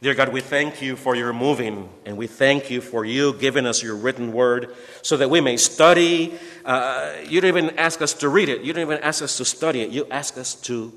Dear 0.02 0.14
God, 0.14 0.32
we 0.32 0.40
thank 0.40 0.80
you 0.80 0.96
for 0.96 1.14
your 1.14 1.34
moving, 1.34 1.90
and 2.06 2.16
we 2.16 2.26
thank 2.26 2.70
you 2.70 2.80
for 2.80 3.04
you 3.04 3.34
giving 3.34 3.66
us 3.66 3.82
your 3.82 3.94
written 3.94 4.32
word 4.32 4.74
so 5.02 5.18
that 5.18 5.28
we 5.28 5.42
may 5.42 5.58
study. 5.58 6.38
Uh, 6.64 7.16
you 7.26 7.42
don't 7.42 7.54
even 7.54 7.78
ask 7.78 8.00
us 8.00 8.14
to 8.14 8.30
read 8.30 8.48
it, 8.48 8.62
you 8.62 8.72
don't 8.72 8.80
even 8.90 9.02
ask 9.02 9.22
us 9.22 9.36
to 9.36 9.44
study 9.44 9.82
it, 9.82 9.90
you 9.90 10.06
ask 10.10 10.38
us 10.38 10.54
to 10.54 10.96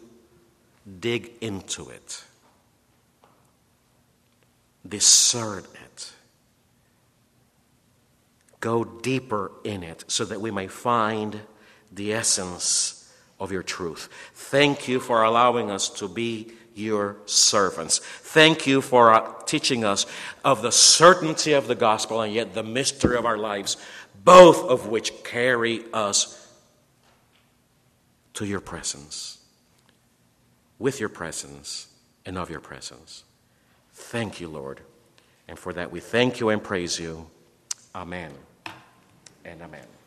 dig 1.01 1.33
into 1.41 1.89
it, 1.89 2.23
discern 4.87 5.65
it, 5.82 5.82
go 8.63 8.85
deeper 8.85 9.51
in 9.65 9.83
it 9.83 10.05
so 10.07 10.23
that 10.23 10.39
we 10.39 10.49
may 10.49 10.67
find 10.67 11.41
the 11.91 12.13
essence 12.13 13.13
of 13.37 13.51
your 13.51 13.61
truth. 13.61 14.07
Thank 14.33 14.87
you 14.87 15.01
for 15.01 15.21
allowing 15.21 15.69
us 15.69 15.89
to 15.89 16.07
be 16.07 16.53
your 16.73 17.17
servants. 17.25 17.99
Thank 17.99 18.65
you 18.65 18.79
for 18.79 19.13
uh, 19.13 19.33
teaching 19.45 19.83
us 19.83 20.05
of 20.45 20.61
the 20.61 20.71
certainty 20.71 21.51
of 21.51 21.67
the 21.67 21.75
gospel 21.75 22.21
and 22.21 22.33
yet 22.33 22.53
the 22.53 22.63
mystery 22.63 23.17
of 23.17 23.25
our 23.25 23.37
lives, 23.37 23.75
both 24.23 24.63
of 24.63 24.87
which 24.87 25.25
carry 25.25 25.83
us 25.91 26.39
to 28.35 28.45
your 28.45 28.61
presence, 28.61 29.39
with 30.79 31.01
your 31.01 31.09
presence, 31.09 31.87
and 32.25 32.37
of 32.37 32.49
your 32.49 32.61
presence. 32.61 33.25
Thank 33.91 34.39
you, 34.39 34.47
Lord. 34.47 34.79
And 35.49 35.59
for 35.59 35.73
that, 35.73 35.91
we 35.91 35.99
thank 35.99 36.39
you 36.39 36.47
and 36.47 36.63
praise 36.63 36.97
you. 36.97 37.29
Amen 37.93 38.31
amen. 39.45 40.02